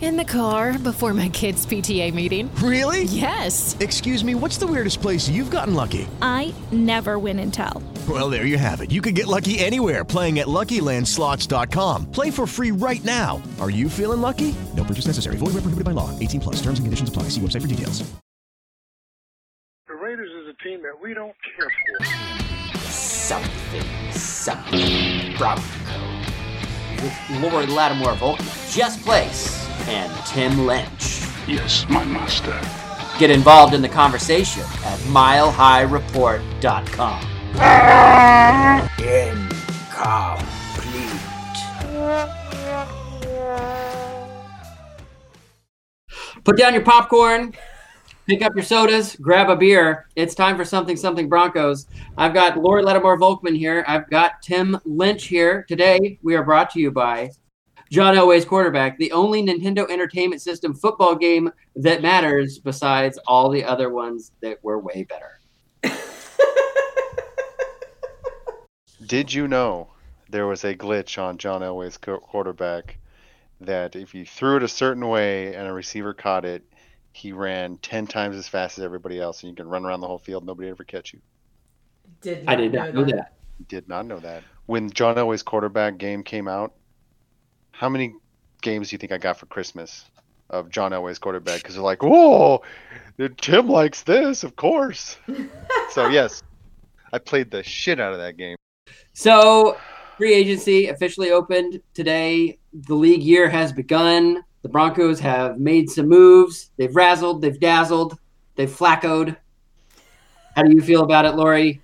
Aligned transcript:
In 0.00 0.16
the 0.16 0.24
car 0.24 0.78
before 0.78 1.12
my 1.12 1.28
kids' 1.28 1.66
PTA 1.66 2.14
meeting. 2.14 2.50
Really? 2.56 3.04
Yes. 3.04 3.76
Excuse 3.80 4.24
me, 4.24 4.34
what's 4.34 4.56
the 4.56 4.66
weirdest 4.66 5.02
place 5.02 5.28
you've 5.28 5.50
gotten 5.50 5.74
lucky? 5.74 6.08
I 6.22 6.54
never 6.72 7.18
win 7.18 7.38
and 7.38 7.52
tell. 7.52 7.82
Well, 8.08 8.30
there 8.30 8.46
you 8.46 8.56
have 8.56 8.80
it. 8.80 8.90
You 8.90 9.02
can 9.02 9.12
get 9.12 9.26
lucky 9.26 9.58
anywhere 9.58 10.02
playing 10.02 10.38
at 10.38 10.46
LuckyLandSlots.com. 10.46 12.10
Play 12.12 12.30
for 12.30 12.46
free 12.46 12.70
right 12.70 13.04
now. 13.04 13.42
Are 13.60 13.68
you 13.68 13.90
feeling 13.90 14.22
lucky? 14.22 14.54
No 14.74 14.84
purchase 14.84 15.06
necessary. 15.06 15.36
Void 15.36 15.52
where 15.52 15.64
prohibited 15.64 15.84
by 15.84 15.92
law. 15.92 16.18
18 16.18 16.40
plus. 16.40 16.56
Terms 16.56 16.78
and 16.78 16.86
conditions 16.86 17.10
apply. 17.10 17.24
See 17.24 17.42
website 17.42 17.60
for 17.60 17.68
details. 17.68 18.02
The 19.86 19.96
Raiders 19.96 20.30
is 20.30 20.48
a 20.48 20.62
team 20.64 20.80
that 20.82 20.98
we 21.02 21.12
don't 21.12 21.34
care 21.56 21.70
for. 21.98 22.80
Something, 22.88 23.84
something, 24.12 25.36
Bronco 25.36 26.10
with 27.02 27.42
Lori 27.42 27.66
Lattimore 27.66 28.14
Volk, 28.14 28.38
Just 28.68 29.02
Place, 29.04 29.59
and 29.88 30.12
Tim 30.26 30.66
Lynch. 30.66 31.22
Yes, 31.46 31.86
my 31.88 32.04
master. 32.04 32.60
Get 33.18 33.30
involved 33.30 33.72
in 33.74 33.82
the 33.82 33.88
conversation 33.88 34.62
at 34.84 34.98
milehighreport.com. 35.10 37.26
Incomplete. 38.98 40.46
Put 46.44 46.56
down 46.56 46.72
your 46.72 46.82
popcorn, 46.82 47.52
pick 48.26 48.40
up 48.42 48.54
your 48.54 48.64
sodas, 48.64 49.14
grab 49.16 49.50
a 49.50 49.56
beer. 49.56 50.06
It's 50.16 50.34
time 50.34 50.56
for 50.56 50.64
something, 50.64 50.96
something 50.96 51.28
Broncos. 51.28 51.86
I've 52.16 52.32
got 52.32 52.56
Lori 52.56 52.82
Lattimore 52.82 53.18
Volkman 53.18 53.58
here. 53.58 53.84
I've 53.86 54.08
got 54.08 54.40
Tim 54.42 54.78
Lynch 54.86 55.26
here. 55.26 55.66
Today, 55.68 56.18
we 56.22 56.34
are 56.36 56.44
brought 56.44 56.70
to 56.70 56.80
you 56.80 56.90
by 56.90 57.32
John 57.90 58.14
Elway's 58.14 58.44
quarterback, 58.44 58.98
the 58.98 59.10
only 59.10 59.42
Nintendo 59.42 59.90
Entertainment 59.90 60.40
System 60.40 60.74
football 60.74 61.16
game 61.16 61.50
that 61.74 62.02
matters 62.02 62.58
besides 62.58 63.18
all 63.26 63.50
the 63.50 63.64
other 63.64 63.90
ones 63.90 64.30
that 64.42 64.62
were 64.62 64.78
way 64.78 65.04
better. 65.08 65.40
Did 69.06 69.32
you 69.32 69.48
know 69.48 69.88
there 70.28 70.46
was 70.46 70.62
a 70.62 70.74
glitch 70.74 71.20
on 71.20 71.38
John 71.38 71.62
Elway's 71.62 71.96
quarterback 71.96 72.98
that 73.60 73.96
if 73.96 74.14
you 74.14 74.24
threw 74.24 74.58
it 74.58 74.62
a 74.62 74.68
certain 74.68 75.08
way 75.08 75.56
and 75.56 75.66
a 75.66 75.72
receiver 75.72 76.14
caught 76.14 76.44
it, 76.44 76.62
he 77.12 77.32
ran 77.32 77.76
10 77.78 78.06
times 78.06 78.36
as 78.36 78.46
fast 78.46 78.78
as 78.78 78.84
everybody 78.84 79.18
else 79.20 79.42
and 79.42 79.50
you 79.50 79.56
can 79.56 79.68
run 79.68 79.84
around 79.84 80.00
the 80.00 80.06
whole 80.06 80.18
field 80.18 80.46
nobody 80.46 80.68
ever 80.68 80.84
catch 80.84 81.12
you 81.12 81.18
did 82.20 82.44
i 82.46 82.54
did 82.54 82.72
not 82.72 82.94
know 82.94 83.04
that. 83.04 83.16
that. 83.16 83.68
did 83.68 83.88
not 83.88 84.06
know 84.06 84.20
that 84.20 84.44
when 84.66 84.88
john 84.90 85.16
elway's 85.16 85.42
quarterback 85.42 85.98
game 85.98 86.22
came 86.22 86.46
out 86.46 86.72
how 87.80 87.88
many 87.88 88.12
games 88.60 88.90
do 88.90 88.94
you 88.94 88.98
think 88.98 89.10
i 89.10 89.16
got 89.16 89.38
for 89.38 89.46
christmas 89.46 90.04
of 90.50 90.68
john 90.68 90.92
elway's 90.92 91.18
quarterback 91.18 91.62
because 91.62 91.74
they're 91.74 91.82
like 91.82 92.02
whoa 92.02 92.62
tim 93.38 93.66
likes 93.68 94.02
this 94.02 94.44
of 94.44 94.54
course 94.54 95.16
so 95.90 96.06
yes 96.08 96.42
i 97.14 97.18
played 97.18 97.50
the 97.50 97.62
shit 97.62 97.98
out 97.98 98.12
of 98.12 98.18
that 98.18 98.36
game 98.36 98.56
so 99.14 99.78
free 100.18 100.34
agency 100.34 100.88
officially 100.88 101.30
opened 101.30 101.80
today 101.94 102.58
the 102.72 102.94
league 102.94 103.22
year 103.22 103.48
has 103.48 103.72
begun 103.72 104.44
the 104.62 104.68
Broncos 104.68 105.18
have 105.20 105.58
made 105.58 105.88
some 105.88 106.06
moves. 106.06 106.70
They've 106.76 106.90
razzled, 106.90 107.40
they've 107.40 107.58
dazzled, 107.58 108.18
they've 108.56 108.70
flaccoed. 108.70 109.34
How 110.54 110.62
do 110.64 110.74
you 110.74 110.82
feel 110.82 111.02
about 111.02 111.24
it, 111.24 111.34
Lori? 111.34 111.80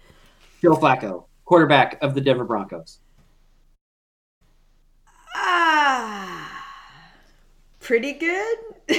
Joe 0.61 0.77
Flacco, 0.77 1.25
quarterback 1.47 1.97
of 2.03 2.15
the 2.15 2.21
Denver 2.21 2.45
Broncos. 2.45 3.01
Ah, 5.35 6.65
pretty 7.87 8.15
good. 8.15 8.59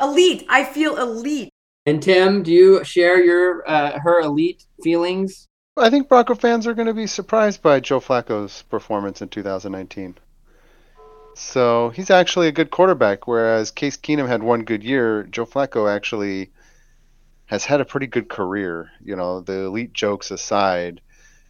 elite. 0.00 0.46
I 0.48 0.64
feel 0.64 0.96
elite. 0.96 1.50
And 1.86 2.02
Tim, 2.02 2.42
do 2.42 2.50
you 2.50 2.82
share 2.84 3.22
your 3.22 3.68
uh, 3.68 3.98
her 4.00 4.20
elite 4.20 4.64
feelings? 4.82 5.46
I 5.76 5.90
think 5.90 6.08
Bronco 6.08 6.34
fans 6.34 6.66
are 6.66 6.74
going 6.74 6.86
to 6.86 6.94
be 6.94 7.06
surprised 7.06 7.60
by 7.60 7.80
Joe 7.80 8.00
Flacco's 8.00 8.62
performance 8.62 9.20
in 9.20 9.28
2019. 9.28 10.16
So 11.34 11.90
he's 11.90 12.10
actually 12.10 12.48
a 12.48 12.52
good 12.52 12.70
quarterback, 12.70 13.26
whereas 13.26 13.70
Case 13.72 13.96
Keenum 13.96 14.28
had 14.28 14.42
one 14.42 14.64
good 14.64 14.82
year. 14.82 15.24
Joe 15.24 15.44
Flacco 15.44 15.92
actually 15.92 16.50
has 17.46 17.64
had 17.66 17.80
a 17.82 17.84
pretty 17.84 18.06
good 18.06 18.30
career. 18.30 18.90
You 19.04 19.16
know, 19.16 19.40
the 19.40 19.64
elite 19.64 19.92
jokes 19.92 20.30
aside, 20.30 21.02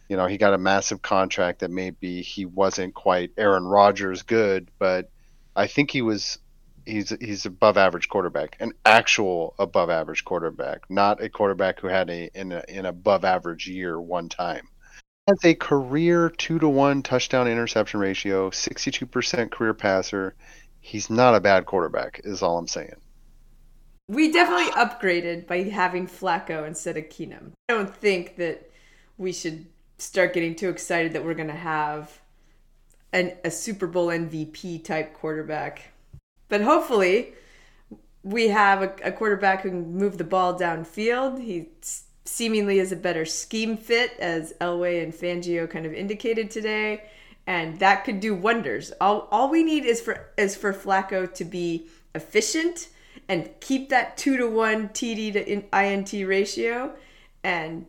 you 0.09 0.17
know, 0.17 0.25
he 0.25 0.37
got 0.37 0.55
a 0.55 0.57
massive 0.57 1.01
contract 1.01 1.59
that 1.59 1.71
maybe 1.71 2.21
he 2.21 2.45
wasn't 2.45 2.95
quite 2.95 3.31
Aaron 3.37 3.63
Rodgers 3.63 4.23
good, 4.23 4.69
but 4.79 5.09
I 5.55 5.67
think 5.67 5.91
he 5.91 6.01
was 6.01 6.37
he's 6.85 7.09
he's 7.21 7.45
above 7.45 7.77
average 7.77 8.09
quarterback, 8.09 8.57
an 8.59 8.73
actual 8.85 9.55
above 9.59 9.89
average 9.89 10.25
quarterback, 10.25 10.89
not 10.89 11.21
a 11.21 11.29
quarterback 11.29 11.79
who 11.79 11.87
had 11.87 12.09
a 12.09 12.29
in 12.33 12.51
an 12.51 12.85
above 12.85 13.25
average 13.25 13.67
year 13.67 13.99
one 13.99 14.29
time 14.29 14.67
has 15.27 15.43
a 15.43 15.55
career 15.55 16.29
two 16.29 16.59
to 16.59 16.69
one 16.69 17.01
touchdown 17.01 17.47
interception 17.47 17.99
ratio, 17.99 18.49
62% 18.49 19.51
career 19.51 19.73
passer. 19.73 20.35
He's 20.81 21.09
not 21.09 21.35
a 21.35 21.39
bad 21.39 21.65
quarterback, 21.65 22.21
is 22.23 22.43
all 22.43 22.57
I'm 22.57 22.67
saying. 22.67 22.95
We 24.07 24.31
definitely 24.31 24.71
upgraded 24.73 25.47
by 25.47 25.63
having 25.63 26.07
Flacco 26.07 26.67
instead 26.67 26.95
of 26.95 27.05
Keenum. 27.05 27.53
I 27.69 27.73
don't 27.73 27.95
think 27.95 28.35
that 28.35 28.69
we 29.17 29.31
should 29.31 29.65
start 29.97 30.33
getting 30.33 30.55
too 30.55 30.69
excited 30.69 31.13
that 31.13 31.25
we're 31.25 31.33
going 31.33 31.47
to 31.47 31.55
have 31.55 32.21
an, 33.15 33.31
a 33.45 33.49
Super 33.49 33.87
Bowl 33.87 34.07
MVP 34.07 34.83
type 34.83 35.13
quarterback. 35.13 35.93
But 36.49 36.61
hopefully, 36.61 37.33
we 38.21 38.49
have 38.49 38.83
a, 38.83 38.93
a 39.05 39.11
quarterback 39.11 39.61
who 39.61 39.69
can 39.69 39.97
move 39.97 40.17
the 40.17 40.23
ball 40.25 40.59
downfield. 40.59 41.41
He 41.41 41.69
seemingly 42.25 42.77
is 42.79 42.91
a 42.91 42.97
better 42.97 43.25
scheme 43.25 43.77
fit, 43.77 44.11
as 44.19 44.53
Elway 44.59 45.01
and 45.01 45.13
Fangio 45.13 45.67
kind 45.69 45.85
of 45.85 45.93
indicated 45.93 46.51
today, 46.51 47.05
and 47.47 47.79
that 47.79 48.03
could 48.03 48.19
do 48.19 48.35
wonders. 48.35 48.91
All 48.99 49.29
all 49.31 49.49
we 49.49 49.63
need 49.63 49.85
is 49.85 50.01
for 50.01 50.29
is 50.37 50.55
for 50.55 50.73
Flacco 50.73 51.33
to 51.35 51.45
be 51.45 51.87
efficient 52.13 52.89
and 53.29 53.49
keep 53.61 53.89
that 53.89 54.17
two 54.17 54.37
to 54.37 54.47
one 54.47 54.89
TD 54.89 55.33
to 55.33 55.79
INT 55.79 56.27
ratio 56.27 56.93
and 57.43 57.85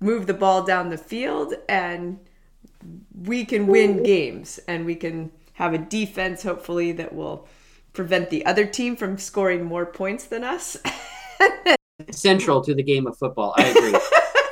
move 0.00 0.26
the 0.26 0.34
ball 0.34 0.64
down 0.64 0.90
the 0.90 0.98
field 0.98 1.54
and 1.68 2.18
we 3.14 3.44
can 3.44 3.66
win 3.66 4.02
games 4.02 4.58
and 4.68 4.86
we 4.86 4.94
can 4.94 5.30
have 5.54 5.74
a 5.74 5.78
defense 5.78 6.42
hopefully 6.42 6.92
that 6.92 7.14
will 7.14 7.48
prevent 7.92 8.30
the 8.30 8.46
other 8.46 8.64
team 8.64 8.96
from 8.96 9.18
scoring 9.18 9.64
more 9.64 9.84
points 9.86 10.26
than 10.26 10.44
us. 10.44 10.76
Central 12.10 12.62
to 12.62 12.74
the 12.74 12.82
game 12.82 13.06
of 13.06 13.18
football. 13.18 13.54
I 13.56 13.64
agree. 13.64 13.92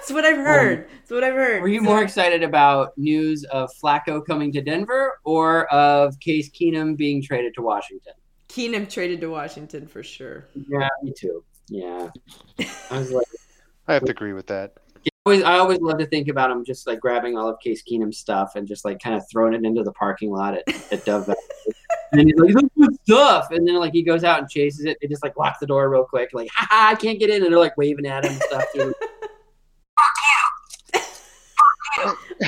That's 0.06 0.10
what 0.10 0.24
I've 0.24 0.36
heard. 0.36 0.78
Um, 0.78 0.84
That's 0.98 1.10
what 1.10 1.24
I've 1.24 1.34
heard. 1.34 1.62
Were 1.62 1.68
you 1.68 1.80
more 1.80 2.02
excited 2.02 2.42
about 2.42 2.96
news 2.96 3.44
of 3.44 3.70
Flacco 3.82 4.24
coming 4.24 4.52
to 4.52 4.60
Denver 4.60 5.18
or 5.24 5.66
of 5.72 6.18
Case 6.20 6.50
Keenum 6.50 6.96
being 6.96 7.22
traded 7.22 7.54
to 7.54 7.62
Washington? 7.62 8.12
Keenum 8.48 8.88
traded 8.88 9.20
to 9.20 9.28
Washington 9.28 9.86
for 9.86 10.02
sure. 10.02 10.46
Yeah, 10.68 10.88
me 11.02 11.12
too. 11.16 11.44
Yeah. 11.68 12.10
I 12.90 12.98
was 12.98 13.10
like 13.10 13.26
I 13.88 13.94
have 13.94 14.04
to 14.04 14.10
agree 14.10 14.32
with 14.32 14.46
that. 14.48 14.74
I 15.26 15.28
always, 15.28 15.42
I 15.42 15.58
always 15.58 15.80
love 15.80 15.98
to 15.98 16.06
think 16.06 16.28
about 16.28 16.52
him 16.52 16.64
just 16.64 16.86
like 16.86 17.00
grabbing 17.00 17.36
all 17.36 17.48
of 17.48 17.58
Case 17.58 17.82
Keenum's 17.82 18.16
stuff 18.16 18.52
and 18.54 18.64
just 18.64 18.84
like 18.84 19.00
kind 19.00 19.16
of 19.16 19.24
throwing 19.28 19.54
it 19.54 19.64
into 19.64 19.82
the 19.82 19.90
parking 19.90 20.30
lot 20.30 20.54
at, 20.54 20.92
at 20.92 21.04
Dove 21.04 21.26
Valley. 21.26 21.36
and 22.12 22.20
he's 22.20 22.38
like, 22.38 22.54
"Look 22.54 22.72
good 22.78 22.96
stuff. 23.02 23.48
And 23.50 23.66
then 23.66 23.74
like 23.74 23.92
he 23.92 24.04
goes 24.04 24.22
out 24.22 24.38
and 24.38 24.48
chases 24.48 24.84
it. 24.84 24.98
They 25.02 25.08
just 25.08 25.24
like 25.24 25.36
locks 25.36 25.58
the 25.58 25.66
door 25.66 25.90
real 25.90 26.04
quick, 26.04 26.30
like, 26.32 26.48
ha 26.54 26.68
ha, 26.70 26.88
I 26.92 26.94
can't 26.94 27.18
get 27.18 27.30
in. 27.30 27.42
And 27.42 27.52
they're 27.52 27.58
like 27.58 27.76
waving 27.76 28.06
at 28.06 28.24
him 28.24 28.34
and 28.34 28.42
stuff. 28.42 28.64
Too. 28.72 28.94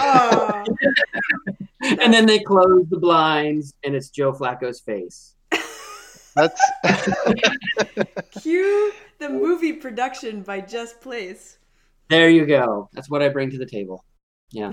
oh. 0.01 0.65
and 1.83 2.15
then 2.15 2.27
they 2.27 2.39
close 2.39 2.87
the 2.91 2.99
blinds 2.99 3.75
and 3.83 3.97
it's 3.97 4.09
Joe 4.09 4.33
Flacco's 4.33 4.79
face. 4.79 5.35
That's 6.37 6.63
cue 8.41 8.93
the 9.19 9.29
movie 9.29 9.73
production 9.73 10.43
by 10.43 10.61
Just 10.61 11.01
Place. 11.01 11.58
There 12.09 12.31
you 12.31 12.47
go. 12.47 12.89
That's 12.93 13.11
what 13.11 13.23
I 13.23 13.29
bring 13.29 13.51
to 13.51 13.59
the 13.59 13.67
table. 13.67 14.05
Yeah. 14.51 14.73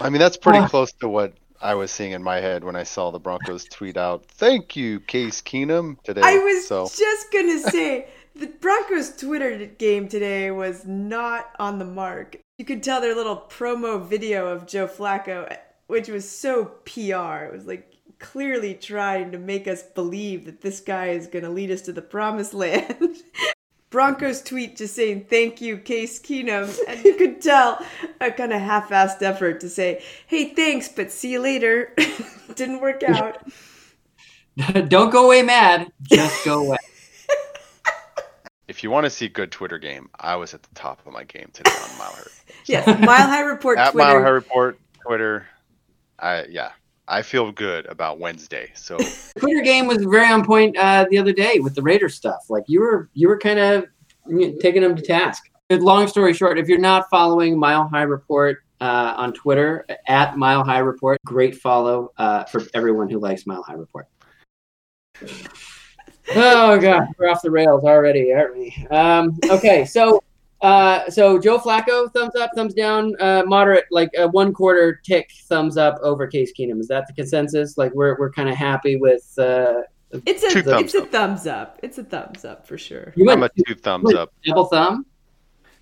I 0.00 0.10
mean, 0.10 0.20
that's 0.20 0.36
pretty 0.36 0.58
uh, 0.58 0.68
close 0.68 0.92
to 0.94 1.08
what 1.08 1.34
I 1.60 1.74
was 1.74 1.90
seeing 1.90 2.12
in 2.12 2.22
my 2.22 2.40
head 2.40 2.62
when 2.62 2.76
I 2.76 2.84
saw 2.84 3.10
the 3.10 3.18
Broncos 3.18 3.64
tweet 3.64 3.96
out, 3.96 4.26
"Thank 4.26 4.76
you, 4.76 5.00
Case 5.00 5.42
Keenum." 5.42 6.00
Today, 6.02 6.20
I 6.22 6.38
was 6.38 6.66
so. 6.66 6.88
just 6.96 7.32
gonna 7.32 7.58
say 7.58 8.08
the 8.36 8.46
Broncos 8.46 9.16
Twitter 9.16 9.66
game 9.66 10.08
today 10.08 10.50
was 10.52 10.86
not 10.86 11.50
on 11.58 11.78
the 11.78 11.84
mark. 11.84 12.38
You 12.58 12.64
could 12.64 12.82
tell 12.82 13.00
their 13.00 13.14
little 13.14 13.36
promo 13.36 14.04
video 14.04 14.46
of 14.48 14.66
Joe 14.66 14.86
Flacco, 14.86 15.56
which 15.88 16.08
was 16.08 16.28
so 16.28 16.66
PR. 16.84 17.44
It 17.44 17.52
was 17.52 17.66
like 17.66 17.92
clearly 18.18 18.74
trying 18.74 19.32
to 19.32 19.38
make 19.38 19.66
us 19.66 19.82
believe 19.82 20.44
that 20.44 20.60
this 20.60 20.80
guy 20.80 21.08
is 21.08 21.26
going 21.26 21.44
to 21.44 21.50
lead 21.50 21.70
us 21.70 21.82
to 21.82 21.92
the 21.92 22.02
promised 22.02 22.54
land. 22.54 23.16
Broncos 23.90 24.42
tweet 24.42 24.76
just 24.76 24.94
saying 24.94 25.26
thank 25.30 25.60
you, 25.60 25.78
Case 25.78 26.20
Keenum, 26.20 26.76
and 26.86 27.04
you 27.04 27.14
could 27.14 27.40
tell 27.40 27.84
a 28.20 28.30
kind 28.30 28.52
of 28.52 28.60
half-assed 28.60 29.22
effort 29.22 29.60
to 29.60 29.68
say, 29.68 30.02
"Hey, 30.26 30.52
thanks, 30.54 30.88
but 30.88 31.10
see 31.10 31.32
you 31.32 31.40
later." 31.40 31.94
Didn't 32.54 32.80
work 32.80 33.02
out. 33.02 33.38
Don't 34.88 35.10
go 35.10 35.26
away 35.26 35.42
mad. 35.42 35.90
Just 36.02 36.44
go 36.44 36.66
away. 36.66 36.76
if 38.68 38.82
you 38.82 38.90
want 38.90 39.04
to 39.04 39.10
see 39.10 39.28
good 39.28 39.50
Twitter 39.50 39.78
game, 39.78 40.10
I 40.18 40.36
was 40.36 40.52
at 40.52 40.62
the 40.62 40.74
top 40.74 41.06
of 41.06 41.12
my 41.12 41.24
game 41.24 41.48
today 41.52 41.70
on 41.70 41.98
Mile 41.98 42.12
High. 42.12 42.22
yes, 42.66 42.86
Mile 43.00 43.26
High 43.26 43.42
Report. 43.42 43.78
at 43.78 43.92
Twitter. 43.92 44.06
Mile 44.06 44.22
High 44.22 44.28
Report 44.28 44.78
Twitter. 45.00 45.46
I 46.18 46.44
yeah, 46.50 46.72
I 47.08 47.22
feel 47.22 47.50
good 47.50 47.86
about 47.86 48.18
Wednesday. 48.18 48.70
So 48.74 48.98
Twitter 49.38 49.62
game 49.62 49.86
was 49.86 49.98
very 50.04 50.26
on 50.26 50.44
point 50.44 50.76
uh, 50.76 51.06
the 51.10 51.18
other 51.18 51.32
day 51.32 51.58
with 51.58 51.74
the 51.74 51.82
Raider 51.82 52.08
stuff. 52.08 52.46
Like 52.48 52.64
you 52.68 52.80
were 52.80 53.08
you 53.14 53.28
were 53.28 53.38
kind 53.38 53.58
of 53.58 53.86
taking 54.60 54.82
them 54.82 54.94
to 54.94 55.02
task. 55.02 55.50
Long 55.70 56.06
story 56.06 56.32
short, 56.32 56.58
if 56.58 56.68
you're 56.68 56.78
not 56.78 57.10
following 57.10 57.58
Mile 57.58 57.88
High 57.88 58.02
Report 58.02 58.58
uh, 58.80 59.14
on 59.16 59.32
Twitter 59.32 59.86
at 60.06 60.36
Mile 60.36 60.64
High 60.64 60.78
Report, 60.78 61.18
great 61.24 61.56
follow 61.56 62.12
uh, 62.16 62.44
for 62.44 62.62
everyone 62.74 63.10
who 63.10 63.18
likes 63.18 63.46
Mile 63.46 63.62
High 63.62 63.74
Report. 63.74 64.06
oh 66.34 66.78
god, 66.78 67.08
we're 67.18 67.28
off 67.28 67.42
the 67.42 67.50
rails 67.50 67.84
already, 67.84 68.32
aren't 68.32 68.56
we? 68.56 68.86
Um, 68.90 69.38
okay, 69.50 69.84
so 69.84 70.22
uh, 70.60 71.08
so 71.08 71.38
Joe 71.38 71.58
Flacco, 71.58 72.12
thumbs 72.12 72.34
up, 72.34 72.50
thumbs 72.54 72.74
down, 72.74 73.14
uh, 73.20 73.44
moderate, 73.46 73.84
like 73.90 74.10
a 74.16 74.26
one 74.26 74.52
quarter 74.52 75.00
tick, 75.04 75.30
thumbs 75.44 75.76
up 75.76 75.98
over 76.02 76.26
Case 76.26 76.52
Keenum. 76.58 76.80
Is 76.80 76.88
that 76.88 77.06
the 77.06 77.12
consensus? 77.12 77.78
Like 77.78 77.94
we're 77.94 78.18
we're 78.18 78.32
kind 78.32 78.48
of 78.48 78.56
happy 78.56 78.96
with. 78.96 79.38
Uh, 79.38 79.82
it's 80.26 80.42
a 80.42 80.62
two 80.62 80.70
it's 80.70 80.94
a 80.94 81.04
thumbs 81.04 81.46
up. 81.46 81.78
It's 81.82 81.98
a 81.98 82.04
thumbs 82.04 82.44
up 82.44 82.66
for 82.66 82.76
sure. 82.76 83.12
You 83.14 83.30
I'm 83.30 83.42
a 83.42 83.48
two 83.50 83.74
thumbs 83.74 84.12
up. 84.14 84.32
Double 84.44 84.64
thumb. 84.64 85.06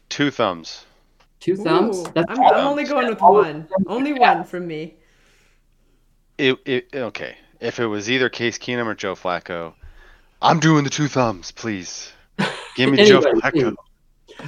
Two 0.09 0.31
thumbs. 0.31 0.85
Two 1.41 1.57
thumbs. 1.57 1.99
Ooh, 2.01 2.13
I'm, 2.17 2.25
I'm, 2.29 2.67
only 2.67 2.85
going 2.85 3.09
with 3.09 3.21
one. 3.21 3.69
Only 3.87 4.15
one 4.15 4.45
from 4.45 4.67
me. 4.67 4.97
It, 6.39 6.59
it 6.67 6.89
okay. 6.95 7.37
If 7.61 7.79
it 7.79 7.87
was 7.87 8.11
either 8.11 8.29
Case 8.29 8.59
Keenum 8.59 8.87
or 8.87 8.95
Joe 8.95 9.15
Flacco, 9.15 9.75
I'm 10.43 10.61
doing 10.61 10.85
the 10.85 10.91
two 10.91 11.09
thumbs, 11.09 11.51
please. 11.53 12.13
Give 12.77 12.91
me 12.91 12.99
anyway, 12.99 13.07
Joe 13.09 13.21
Flacco 13.21 13.77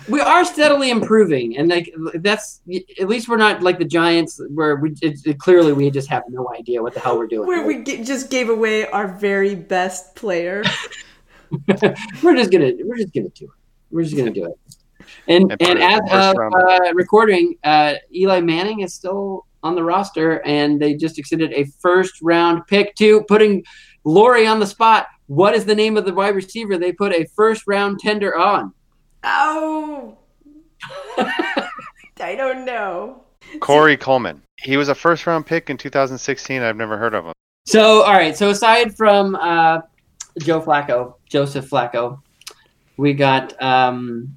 we 0.08 0.20
are 0.20 0.44
steadily 0.44 0.90
improving, 0.90 1.56
and 1.56 1.68
like 1.68 1.92
that's 2.14 2.60
at 3.00 3.08
least 3.08 3.28
we're 3.28 3.36
not 3.36 3.62
like 3.62 3.78
the 3.78 3.84
Giants, 3.84 4.40
where 4.50 4.76
we 4.76 4.94
it, 5.02 5.20
it, 5.24 5.38
clearly 5.38 5.72
we 5.72 5.90
just 5.90 6.08
have 6.08 6.24
no 6.28 6.50
idea 6.58 6.82
what 6.82 6.94
the 6.94 7.00
hell 7.00 7.18
we're 7.18 7.26
doing. 7.26 7.46
Where 7.46 7.66
we 7.66 7.82
g- 7.82 8.04
just 8.04 8.30
gave 8.30 8.48
away 8.48 8.86
our 8.88 9.08
very 9.08 9.54
best 9.54 10.14
player. 10.14 10.62
we're 12.22 12.36
just 12.36 12.50
gonna 12.50 12.72
we're 12.80 12.96
just 12.96 13.14
gonna 13.14 13.28
do 13.30 13.44
it. 13.46 13.50
We're 13.90 14.04
just 14.04 14.16
gonna 14.16 14.30
do 14.30 14.46
it. 14.46 14.58
And 15.26 15.52
and, 15.60 15.78
and 15.78 15.78
as 15.78 16.00
of 16.10 16.36
uh, 16.36 16.92
recording, 16.94 17.56
uh, 17.64 17.94
Eli 18.14 18.40
Manning 18.40 18.80
is 18.80 18.94
still 18.94 19.46
on 19.62 19.74
the 19.74 19.82
roster, 19.82 20.44
and 20.46 20.80
they 20.80 20.94
just 20.94 21.18
extended 21.18 21.52
a 21.52 21.64
first 21.80 22.20
round 22.22 22.66
pick 22.66 22.94
to 22.96 23.22
putting 23.24 23.64
Lori 24.04 24.46
on 24.46 24.60
the 24.60 24.66
spot. 24.66 25.08
What 25.26 25.54
is 25.54 25.64
the 25.64 25.74
name 25.74 25.96
of 25.96 26.04
the 26.04 26.14
wide 26.14 26.34
receiver 26.34 26.78
they 26.78 26.92
put 26.92 27.12
a 27.12 27.26
first 27.34 27.64
round 27.66 28.00
tender 28.00 28.36
on? 28.36 28.72
Oh, 29.24 30.16
I 31.18 32.34
don't 32.36 32.64
know. 32.64 33.24
Corey 33.60 33.96
Coleman. 33.96 34.42
He 34.60 34.76
was 34.76 34.88
a 34.88 34.94
first 34.94 35.26
round 35.26 35.46
pick 35.46 35.70
in 35.70 35.76
2016. 35.76 36.62
I've 36.62 36.76
never 36.76 36.96
heard 36.98 37.14
of 37.14 37.26
him. 37.26 37.32
So, 37.66 38.02
all 38.02 38.12
right. 38.12 38.36
So, 38.36 38.50
aside 38.50 38.96
from 38.96 39.36
uh, 39.36 39.80
Joe 40.40 40.60
Flacco, 40.60 41.14
Joseph 41.28 41.68
Flacco, 41.68 42.20
we 42.96 43.12
got 43.12 43.60
um, 43.62 44.36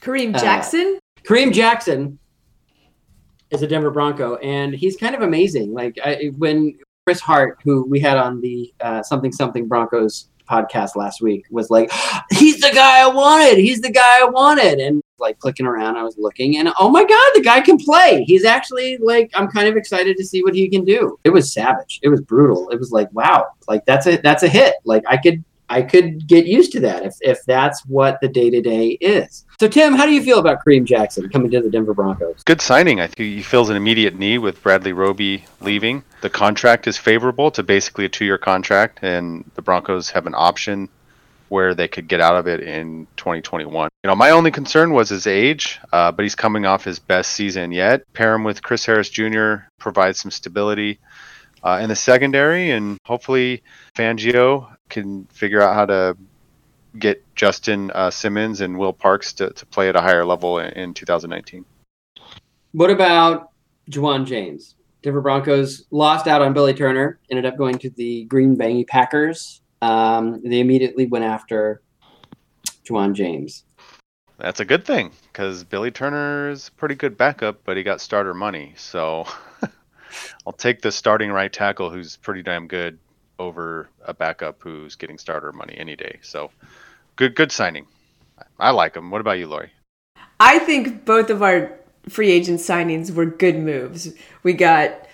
Kareem 0.00 0.34
uh, 0.34 0.38
Jackson. 0.38 0.98
Uh, 0.98 1.28
Kareem 1.28 1.52
Jackson 1.52 2.18
is 3.50 3.62
a 3.62 3.66
Denver 3.66 3.90
Bronco, 3.90 4.36
and 4.36 4.74
he's 4.74 4.96
kind 4.96 5.14
of 5.14 5.22
amazing. 5.22 5.72
Like 5.72 5.98
I, 6.04 6.32
when 6.38 6.78
Chris 7.06 7.20
Hart, 7.20 7.58
who 7.64 7.86
we 7.88 8.00
had 8.00 8.16
on 8.16 8.40
the 8.40 8.72
uh, 8.80 9.02
Something 9.02 9.32
Something 9.32 9.68
Broncos 9.68 10.28
podcast 10.52 10.96
last 10.96 11.22
week 11.22 11.46
was 11.50 11.70
like, 11.70 11.90
he's 12.30 12.60
the 12.60 12.70
guy 12.74 13.00
I 13.00 13.08
wanted. 13.08 13.58
He's 13.58 13.80
the 13.80 13.90
guy 13.90 14.20
I 14.20 14.24
wanted. 14.24 14.78
And 14.78 15.02
like 15.18 15.38
clicking 15.38 15.66
around, 15.66 15.96
I 15.96 16.02
was 16.02 16.18
looking 16.18 16.58
and 16.58 16.68
oh 16.78 16.90
my 16.90 17.04
God, 17.04 17.30
the 17.34 17.42
guy 17.42 17.60
can 17.60 17.78
play. 17.78 18.24
He's 18.24 18.44
actually 18.44 18.98
like, 18.98 19.30
I'm 19.34 19.48
kind 19.48 19.68
of 19.68 19.76
excited 19.76 20.16
to 20.16 20.24
see 20.24 20.42
what 20.42 20.54
he 20.54 20.68
can 20.68 20.84
do. 20.84 21.18
It 21.24 21.30
was 21.30 21.52
savage. 21.52 22.00
It 22.02 22.08
was 22.08 22.20
brutal. 22.20 22.68
It 22.70 22.78
was 22.78 22.90
like, 22.90 23.08
wow, 23.12 23.46
like 23.68 23.84
that's 23.86 24.06
a, 24.06 24.16
that's 24.18 24.42
a 24.42 24.48
hit. 24.48 24.74
Like 24.84 25.04
I 25.08 25.16
could, 25.16 25.44
I 25.72 25.80
could 25.80 26.26
get 26.26 26.46
used 26.46 26.72
to 26.72 26.80
that 26.80 27.04
if, 27.04 27.16
if 27.22 27.42
that's 27.46 27.84
what 27.86 28.20
the 28.20 28.28
day 28.28 28.50
to 28.50 28.60
day 28.60 28.98
is. 29.00 29.46
So, 29.58 29.68
Tim, 29.68 29.94
how 29.94 30.04
do 30.04 30.12
you 30.12 30.22
feel 30.22 30.38
about 30.38 30.58
Kareem 30.64 30.84
Jackson 30.84 31.30
coming 31.30 31.50
to 31.50 31.62
the 31.62 31.70
Denver 31.70 31.94
Broncos? 31.94 32.42
Good 32.44 32.60
signing. 32.60 33.00
I 33.00 33.06
think 33.06 33.18
he 33.18 33.42
fills 33.42 33.70
an 33.70 33.76
immediate 33.76 34.14
need 34.14 34.38
with 34.38 34.62
Bradley 34.62 34.92
Roby 34.92 35.46
leaving. 35.60 36.04
The 36.20 36.28
contract 36.28 36.86
is 36.86 36.98
favorable 36.98 37.50
to 37.52 37.62
basically 37.62 38.04
a 38.04 38.08
two 38.10 38.26
year 38.26 38.36
contract, 38.36 38.98
and 39.02 39.50
the 39.54 39.62
Broncos 39.62 40.10
have 40.10 40.26
an 40.26 40.34
option 40.36 40.90
where 41.48 41.74
they 41.74 41.88
could 41.88 42.08
get 42.08 42.20
out 42.20 42.34
of 42.34 42.46
it 42.46 42.60
in 42.60 43.06
2021. 43.16 43.88
You 44.04 44.08
know, 44.08 44.14
my 44.14 44.30
only 44.30 44.50
concern 44.50 44.92
was 44.92 45.08
his 45.08 45.26
age, 45.26 45.80
uh, 45.92 46.12
but 46.12 46.22
he's 46.22 46.34
coming 46.34 46.66
off 46.66 46.84
his 46.84 46.98
best 46.98 47.32
season 47.32 47.72
yet. 47.72 48.10
Pair 48.12 48.34
him 48.34 48.44
with 48.44 48.62
Chris 48.62 48.84
Harris 48.84 49.08
Jr., 49.08 49.54
provide 49.78 50.16
some 50.16 50.30
stability 50.30 50.98
uh, 51.62 51.78
in 51.82 51.88
the 51.88 51.96
secondary, 51.96 52.70
and 52.70 52.98
hopefully 53.04 53.62
Fangio 53.94 54.71
can 54.92 55.24
figure 55.32 55.60
out 55.60 55.74
how 55.74 55.86
to 55.86 56.16
get 56.98 57.24
Justin 57.34 57.90
uh, 57.92 58.10
Simmons 58.10 58.60
and 58.60 58.78
Will 58.78 58.92
Parks 58.92 59.32
to, 59.34 59.50
to 59.50 59.66
play 59.66 59.88
at 59.88 59.96
a 59.96 60.00
higher 60.00 60.24
level 60.24 60.58
in, 60.58 60.70
in 60.74 60.94
2019. 60.94 61.64
What 62.72 62.90
about 62.90 63.50
Ja'Wuan 63.90 64.26
James? 64.26 64.76
Denver 65.02 65.20
Broncos 65.20 65.84
lost 65.90 66.28
out 66.28 66.42
on 66.42 66.52
Billy 66.52 66.74
Turner, 66.74 67.18
ended 67.30 67.44
up 67.44 67.56
going 67.56 67.78
to 67.78 67.90
the 67.90 68.24
Green 68.24 68.54
Bay 68.54 68.84
Packers. 68.84 69.62
Um, 69.80 70.40
they 70.44 70.60
immediately 70.60 71.06
went 71.06 71.24
after 71.24 71.82
Ja'Wuan 72.84 73.14
James. 73.14 73.64
That's 74.38 74.60
a 74.60 74.64
good 74.64 74.84
thing 74.84 75.12
because 75.32 75.64
Billy 75.64 75.90
Turner 75.90 76.50
is 76.50 76.68
a 76.68 76.72
pretty 76.72 76.94
good 76.94 77.16
backup, 77.16 77.64
but 77.64 77.76
he 77.76 77.82
got 77.82 78.00
starter 78.00 78.34
money. 78.34 78.74
So 78.76 79.26
I'll 80.46 80.52
take 80.52 80.82
the 80.82 80.92
starting 80.92 81.30
right 81.30 81.52
tackle 81.52 81.90
who's 81.90 82.16
pretty 82.16 82.42
damn 82.42 82.66
good 82.66 82.98
over 83.42 83.88
a 84.04 84.14
backup 84.14 84.62
who's 84.62 84.94
getting 84.94 85.18
starter 85.18 85.52
money 85.52 85.74
any 85.76 85.96
day. 85.96 86.18
So 86.22 86.50
good 87.16 87.34
good 87.34 87.52
signing. 87.52 87.86
I 88.58 88.70
like 88.70 88.96
him. 88.96 89.10
What 89.10 89.20
about 89.20 89.38
you, 89.38 89.46
Lori? 89.46 89.70
I 90.40 90.58
think 90.58 91.04
both 91.04 91.30
of 91.30 91.42
our 91.42 91.72
free 92.08 92.30
agent 92.30 92.60
signings 92.60 93.14
were 93.14 93.26
good 93.26 93.56
moves. 93.56 94.12
We 94.42 94.54
got 94.54 95.06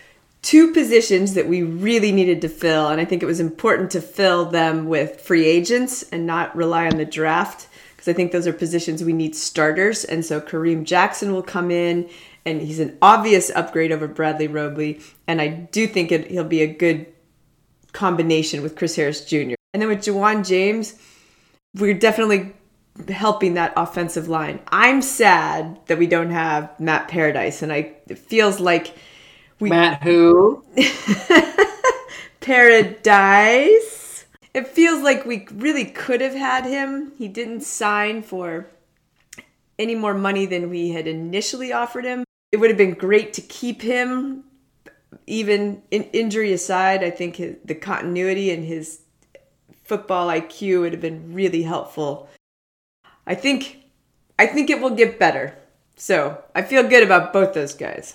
two 0.43 0.73
positions 0.73 1.35
that 1.35 1.49
we 1.49 1.63
really 1.63 2.13
needed 2.13 2.41
to 2.43 2.49
fill, 2.49 2.89
and 2.89 3.01
I 3.01 3.05
think 3.05 3.23
it 3.23 3.27
was 3.27 3.41
important 3.41 3.91
to 3.93 4.01
fill 4.01 4.47
them 4.47 4.87
with 4.87 5.21
free 5.21 5.45
agents 5.45 6.03
and 6.11 6.27
not 6.27 6.57
rely 6.57 6.87
on 6.87 6.97
the 6.97 7.05
draft 7.05 7.69
because 7.97 8.09
I 8.09 8.13
think 8.13 8.33
those 8.33 8.47
are 8.47 8.53
positions 8.53 9.03
we 9.03 9.13
need 9.13 9.35
starters. 9.35 10.05
And 10.05 10.25
so 10.25 10.41
Kareem 10.41 10.85
Jackson 10.85 11.33
will 11.33 11.43
come 11.43 11.71
in, 11.71 12.09
and 12.47 12.63
he's 12.63 12.79
an 12.79 12.97
obvious 13.03 13.51
upgrade 13.51 13.93
over 13.93 14.07
Bradley 14.07 14.49
Roby, 14.49 15.01
and 15.27 15.41
I 15.41 15.49
do 15.49 15.87
think 15.87 16.13
it, 16.13 16.31
he'll 16.31 16.45
be 16.45 16.63
a 16.63 16.73
good 16.73 17.07
combination 17.93 18.63
with 18.63 18.77
Chris 18.77 18.97
Harris 18.97 19.25
Jr. 19.25 19.55
And 19.73 19.83
then 19.83 19.89
with 19.89 20.01
Ja'Wuan 20.01 20.47
James, 20.47 20.95
we're 21.75 21.95
definitely 21.95 22.53
helping 23.09 23.55
that 23.55 23.73
offensive 23.77 24.29
line. 24.29 24.61
I'm 24.69 25.03
sad 25.03 25.79
that 25.87 25.99
we 25.99 26.07
don't 26.07 26.31
have 26.31 26.79
Matt 26.81 27.09
Paradis, 27.09 27.63
and 27.63 27.73
I 27.73 27.95
it 28.09 28.19
feels 28.19 28.61
like 28.61 28.95
we 29.61 29.71
Matt 29.71 30.03
who 30.03 30.65
Paradis. 32.41 34.25
It 34.55 34.67
feels 34.67 35.03
like 35.03 35.25
we 35.25 35.47
really 35.53 35.85
could 35.85 36.21
have 36.21 36.35
had 36.35 36.65
him. 36.65 37.13
He 37.19 37.29
didn't 37.29 37.61
sign 37.61 38.23
for 38.23 38.67
any 39.79 39.95
more 39.95 40.15
money 40.15 40.47
than 40.47 40.71
we 40.71 40.91
had 40.91 41.07
initially 41.07 41.73
offered 41.73 42.05
him. 42.05 42.25
It 42.51 42.57
would 42.57 42.71
have 42.71 42.79
been 42.79 42.95
great 42.95 43.35
to 43.35 43.43
keep 43.43 43.83
him, 43.83 44.45
even 45.29 45.83
in 45.91 46.05
injury 46.13 46.53
aside. 46.53 47.05
I 47.05 47.11
think 47.11 47.37
his, 47.37 47.57
the 47.65 47.75
continuity 47.75 48.51
and 48.51 48.65
his 48.65 49.01
football 49.85 50.29
IQ 50.29 50.81
would 50.81 50.93
have 50.93 51.01
been 51.01 51.33
really 51.33 51.63
helpful. 51.63 52.29
I 53.27 53.35
think, 53.35 53.79
I 54.39 54.47
think 54.47 54.71
it 54.71 54.81
will 54.81 54.91
get 54.91 55.19
better. 55.19 55.57
So 55.97 56.43
I 56.55 56.63
feel 56.63 56.83
good 56.83 57.03
about 57.03 57.33
both 57.33 57.55
those 57.55 57.75
guys. 57.75 58.15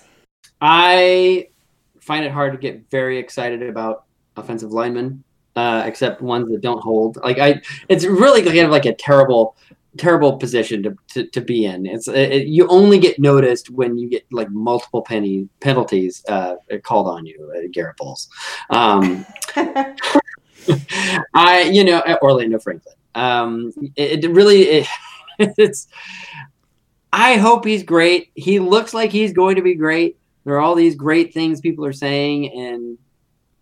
I 0.60 1.48
find 2.00 2.24
it 2.24 2.32
hard 2.32 2.52
to 2.52 2.58
get 2.58 2.90
very 2.90 3.18
excited 3.18 3.62
about 3.62 4.04
offensive 4.36 4.72
linemen, 4.72 5.22
uh, 5.56 5.84
except 5.86 6.20
ones 6.20 6.50
that 6.50 6.60
don't 6.60 6.82
hold. 6.82 7.18
Like 7.22 7.38
I, 7.38 7.60
it's 7.88 8.04
really 8.04 8.42
kind 8.42 8.58
of 8.58 8.70
like 8.70 8.86
a 8.86 8.94
terrible, 8.94 9.56
terrible 9.96 10.36
position 10.36 10.82
to, 10.82 10.96
to, 11.08 11.26
to 11.28 11.40
be 11.40 11.66
in. 11.66 11.86
It's 11.86 12.08
it, 12.08 12.46
you 12.46 12.66
only 12.68 12.98
get 12.98 13.18
noticed 13.18 13.70
when 13.70 13.96
you 13.96 14.08
get 14.08 14.24
like 14.32 14.50
multiple 14.50 15.02
penny 15.02 15.48
penalties 15.60 16.24
uh, 16.28 16.56
called 16.82 17.08
on 17.08 17.26
you, 17.26 17.52
uh, 17.56 17.68
Garett 17.72 17.96
Bolles. 17.96 18.28
Um, 18.70 19.24
I, 21.34 21.70
you 21.72 21.84
know, 21.84 22.02
Orlando 22.22 22.58
Franklin. 22.58 22.94
Um, 23.14 23.72
it, 23.96 24.24
it 24.24 24.30
really, 24.30 24.62
it, 24.62 24.86
it's. 25.38 25.88
I 27.12 27.36
hope 27.36 27.64
he's 27.64 27.84
great. 27.84 28.32
He 28.34 28.58
looks 28.58 28.92
like 28.92 29.12
he's 29.12 29.32
going 29.32 29.54
to 29.54 29.62
be 29.62 29.76
great. 29.76 30.18
There 30.44 30.54
are 30.54 30.60
all 30.60 30.74
these 30.74 30.96
great 30.96 31.32
things 31.32 31.60
people 31.60 31.86
are 31.86 31.92
saying, 31.92 32.52
and 32.52 32.98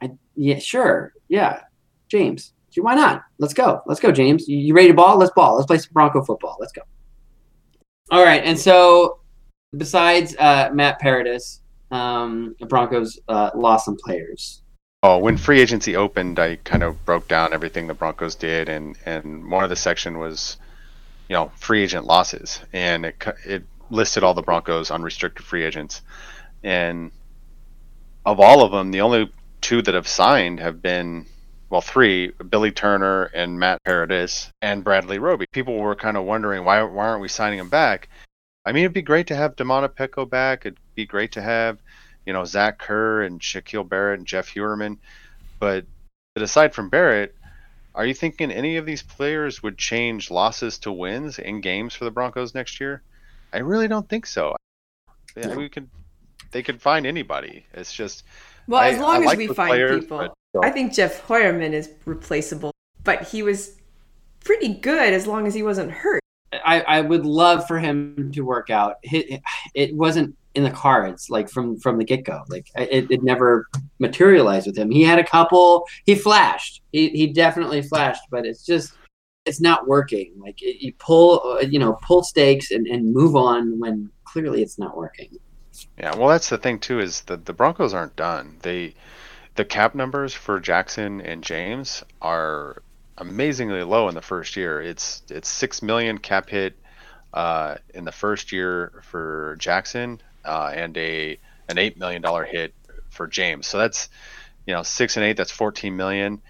I, 0.00 0.16
yeah, 0.34 0.58
sure, 0.58 1.12
yeah, 1.28 1.60
James, 2.08 2.52
why 2.80 2.94
not? 2.94 3.24
Let's 3.38 3.54
go, 3.54 3.82
let's 3.86 4.00
go, 4.00 4.12
James. 4.12 4.48
You, 4.48 4.74
ready 4.74 4.88
to 4.88 4.94
ball? 4.94 5.18
Let's 5.18 5.32
ball. 5.32 5.56
Let's 5.56 5.66
play 5.66 5.78
some 5.78 5.92
Bronco 5.92 6.22
football. 6.24 6.56
Let's 6.60 6.72
go. 6.72 6.82
All 8.10 8.24
right, 8.24 8.42
and 8.44 8.58
so 8.58 9.20
besides 9.76 10.36
uh, 10.38 10.70
Matt 10.72 10.98
Paradis, 10.98 11.60
um, 11.90 12.54
the 12.60 12.66
Broncos 12.66 13.18
uh, 13.28 13.50
lost 13.54 13.84
some 13.84 13.96
players. 13.96 14.62
Oh, 15.02 15.18
when 15.18 15.36
free 15.36 15.60
agency 15.60 15.96
opened, 15.96 16.38
I 16.38 16.56
kind 16.56 16.82
of 16.82 17.04
broke 17.04 17.26
down 17.26 17.52
everything 17.52 17.86
the 17.86 17.94
Broncos 17.94 18.34
did, 18.34 18.68
and 18.68 18.96
and 19.04 19.50
one 19.50 19.64
of 19.64 19.70
the 19.70 19.76
section 19.76 20.18
was, 20.18 20.58
you 21.28 21.34
know, 21.34 21.50
free 21.56 21.82
agent 21.82 22.06
losses, 22.06 22.60
and 22.72 23.06
it 23.06 23.24
it 23.44 23.64
listed 23.90 24.22
all 24.22 24.34
the 24.34 24.42
Broncos 24.42 24.90
unrestricted 24.90 25.44
free 25.44 25.64
agents, 25.64 26.02
and 26.62 27.10
of 28.24 28.38
all 28.38 28.62
of 28.62 28.70
them, 28.70 28.90
the 28.90 29.00
only 29.00 29.32
two 29.60 29.82
that 29.82 29.94
have 29.94 30.06
signed 30.06 30.60
have 30.60 30.80
been 30.80 31.26
well, 31.72 31.80
three: 31.80 32.28
Billy 32.50 32.70
Turner 32.70 33.24
and 33.34 33.58
Matt 33.58 33.82
Paradis 33.82 34.52
and 34.62 34.84
Bradley 34.84 35.18
Roby. 35.18 35.46
People 35.52 35.78
were 35.78 35.96
kind 35.96 36.16
of 36.16 36.24
wondering 36.24 36.64
why 36.64 36.82
why 36.84 37.06
aren't 37.06 37.22
we 37.22 37.28
signing 37.28 37.58
them 37.58 37.68
back? 37.68 38.08
I 38.64 38.70
mean, 38.70 38.84
it'd 38.84 38.92
be 38.92 39.02
great 39.02 39.26
to 39.26 39.34
have 39.34 39.56
Domata 39.56 39.88
Peko 39.88 40.30
back. 40.30 40.66
It'd 40.66 40.78
be 40.94 41.06
great 41.06 41.32
to 41.32 41.42
have 41.42 41.80
you 42.26 42.32
know, 42.32 42.44
Zach 42.44 42.78
Kerr 42.78 43.22
and 43.22 43.40
Shaquille 43.40 43.88
Barrett 43.88 44.18
and 44.18 44.26
Jeff 44.26 44.54
Heuerman. 44.54 44.98
But, 45.58 45.86
but 46.34 46.42
aside 46.42 46.74
from 46.74 46.88
Barrett, 46.88 47.34
are 47.94 48.06
you 48.06 48.14
thinking 48.14 48.50
any 48.50 48.76
of 48.76 48.86
these 48.86 49.02
players 49.02 49.62
would 49.62 49.78
change 49.78 50.30
losses 50.30 50.78
to 50.80 50.92
wins 50.92 51.38
in 51.38 51.60
games 51.60 51.94
for 51.94 52.04
the 52.04 52.10
Broncos 52.10 52.54
next 52.54 52.80
year? 52.80 53.02
I 53.52 53.58
really 53.58 53.88
don't 53.88 54.08
think 54.08 54.26
so. 54.26 54.56
Yeah, 55.36 55.54
we 55.54 55.68
could, 55.68 55.88
they 56.52 56.62
could 56.62 56.80
find 56.80 57.06
anybody. 57.06 57.66
It's 57.74 57.92
just. 57.92 58.24
Well, 58.66 58.80
I, 58.80 58.90
as 58.90 58.98
long 58.98 59.16
I 59.16 59.20
as 59.20 59.26
like 59.26 59.38
we 59.38 59.46
find 59.48 59.70
players, 59.70 60.04
people, 60.04 60.34
but- 60.52 60.64
I 60.64 60.70
think 60.70 60.92
Jeff 60.92 61.26
Heuerman 61.26 61.72
is 61.72 61.90
replaceable, 62.04 62.72
but 63.04 63.22
he 63.22 63.42
was 63.42 63.76
pretty 64.44 64.74
good 64.74 65.12
as 65.12 65.26
long 65.26 65.46
as 65.46 65.54
he 65.54 65.62
wasn't 65.62 65.90
hurt. 65.90 66.20
I, 66.64 66.80
I 66.82 67.00
would 67.00 67.24
love 67.24 67.66
for 67.66 67.78
him 67.78 68.30
to 68.34 68.42
work 68.42 68.68
out. 68.68 68.96
It, 69.02 69.40
it 69.74 69.94
wasn't 69.96 70.36
in 70.54 70.64
the 70.64 70.70
cards 70.70 71.30
like 71.30 71.48
from 71.48 71.78
from 71.78 71.96
the 71.98 72.04
get 72.04 72.24
go. 72.24 72.42
Like 72.48 72.70
it, 72.76 73.10
it 73.10 73.22
never 73.22 73.68
materialized 73.98 74.66
with 74.66 74.76
him. 74.76 74.90
He 74.90 75.02
had 75.02 75.18
a 75.18 75.24
couple. 75.24 75.86
He 76.04 76.14
flashed. 76.14 76.82
He 76.92 77.08
he 77.08 77.26
definitely 77.28 77.82
flashed, 77.82 78.22
but 78.30 78.44
it's 78.44 78.64
just 78.64 78.92
it's 79.46 79.60
not 79.60 79.86
working. 79.86 80.34
Like 80.36 80.60
it, 80.60 80.84
you 80.84 80.92
pull 80.98 81.40
uh, 81.44 81.60
you 81.60 81.78
know 81.78 81.98
pull 82.02 82.22
stakes 82.22 82.70
and 82.70 82.86
and 82.86 83.12
move 83.12 83.34
on 83.34 83.78
when 83.78 84.10
clearly 84.24 84.62
it's 84.62 84.78
not 84.78 84.96
working. 84.96 85.38
Yeah, 85.98 86.14
well, 86.14 86.28
that's 86.28 86.50
the 86.50 86.58
thing 86.58 86.78
too 86.78 87.00
is 87.00 87.22
the 87.22 87.36
the 87.38 87.54
Broncos 87.54 87.94
aren't 87.94 88.16
done. 88.16 88.58
They 88.60 88.94
the 89.54 89.64
cap 89.64 89.94
numbers 89.94 90.34
for 90.34 90.60
Jackson 90.60 91.20
and 91.20 91.42
James 91.42 92.02
are 92.20 92.82
amazingly 93.18 93.82
low 93.82 94.08
in 94.08 94.14
the 94.14 94.22
first 94.22 94.56
year. 94.56 94.80
It's 94.80 95.22
it's 95.28 95.48
six 95.48 95.82
million 95.82 96.18
cap 96.18 96.48
hit 96.48 96.78
uh, 97.34 97.76
in 97.94 98.04
the 98.04 98.12
first 98.12 98.52
year 98.52 99.02
for 99.02 99.56
Jackson 99.58 100.20
uh, 100.44 100.72
and 100.74 100.96
a 100.96 101.38
an 101.68 101.78
eight 101.78 101.98
million 101.98 102.22
dollar 102.22 102.44
hit 102.44 102.74
for 103.10 103.26
James. 103.26 103.66
So 103.66 103.78
that's 103.78 104.08
you 104.66 104.74
know 104.74 104.82
six 104.82 105.16
and 105.16 105.24
eight. 105.24 105.36
That's 105.36 105.52
fourteen 105.52 105.96
million. 105.96 106.40